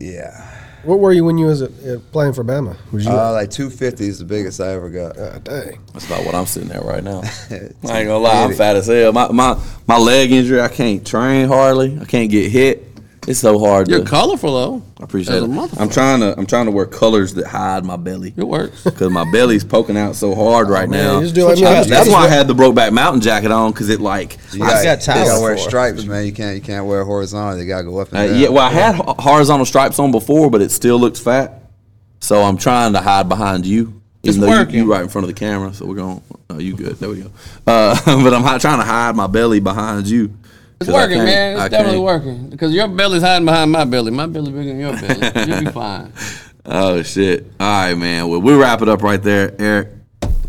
[0.00, 0.48] Yeah,
[0.84, 2.76] What were you when you was at, at playing for Bama?
[2.92, 3.10] Was you?
[3.10, 5.18] uh, like 250 is the biggest I ever got.
[5.18, 5.78] Ah, dang.
[5.92, 7.20] That's about what I'm sitting at right now.
[7.50, 9.12] I ain't gonna lie, I'm fat as hell.
[9.12, 11.98] My my my leg injury, I can't train hardly.
[12.00, 12.89] I can't get hit.
[13.30, 13.88] It's so hard.
[13.88, 14.82] You're to, colorful though.
[15.00, 15.80] I appreciate it.
[15.80, 18.84] I'm trying to I'm trying to wear colors that hide my belly It works.
[18.84, 21.14] because my belly's poking out so hard right man, now.
[21.18, 21.64] you just do like me.
[21.66, 24.64] I I- that's why I had the Brokeback Mountain jacket on because it like You
[24.64, 26.26] I got, got you gotta wear stripes, man.
[26.26, 27.56] You can't you can't wear horizontal.
[27.56, 28.38] They gotta go up and Uh, down.
[28.38, 31.62] yeah, well, I had ho- horizontal stripes on before, but it still looks fat.
[32.20, 34.74] So I'm trying to hide behind you, It's even though you, working.
[34.74, 35.72] you right in front of the camera.
[35.72, 36.20] So we're going.
[36.50, 36.96] Oh, you good?
[36.96, 37.30] There we go.
[37.66, 40.34] Uh, but I'm trying to hide my belly behind you.
[40.80, 41.52] It's 'Cause I working, man.
[41.52, 44.10] It's I definitely can't- working because your belly's hiding behind my belly.
[44.10, 45.46] My belly bigger than your belly.
[45.46, 46.12] You'll be fine.
[46.66, 47.50] Oh shit!
[47.58, 48.28] All right, man.
[48.28, 49.88] Well, we'll wrap it up right there, Eryk.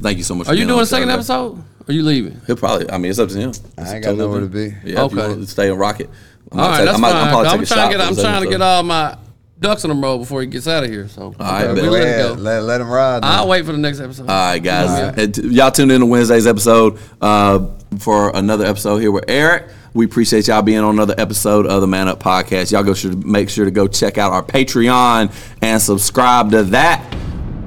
[0.02, 0.46] Thank you so much.
[0.46, 1.54] Are for you being doing on a second the episode?
[1.58, 2.40] Or are you leaving?
[2.46, 2.92] He'll probably.
[2.92, 3.54] I mean, it's up to him.
[3.78, 4.66] I ain't got nowhere to be.
[4.84, 5.06] Yeah.
[5.06, 5.28] If you Okay.
[5.30, 6.10] want to stay and rock it.
[6.52, 7.16] I'm All take- that's I might- fine.
[7.24, 8.08] I'll probably I'm trying to get.
[8.08, 9.16] I'm trying to get all my
[9.62, 11.08] ducks in a row before he gets out of here.
[11.08, 11.92] So right, we bet.
[11.92, 12.34] let it Yeah, go.
[12.34, 13.24] let, let him ride.
[13.24, 14.24] I'll wait for the next episode.
[14.30, 15.18] All right, guys.
[15.18, 17.68] And t- y'all tuned in to Wednesday's episode uh,
[18.00, 19.70] for another episode here with Eryk.
[19.94, 22.72] We appreciate y'all being on another episode of the Man Up Podcast.
[22.72, 27.14] Y'all go should make sure to go check out our Patreon and subscribe to that.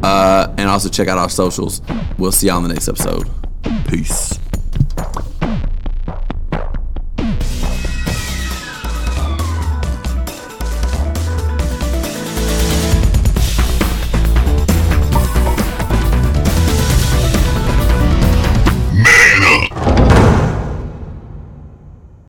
[0.02, 1.82] Uh, and also check out our socials.
[2.18, 3.28] We'll see y'all on the next episode.
[3.88, 4.38] Peace.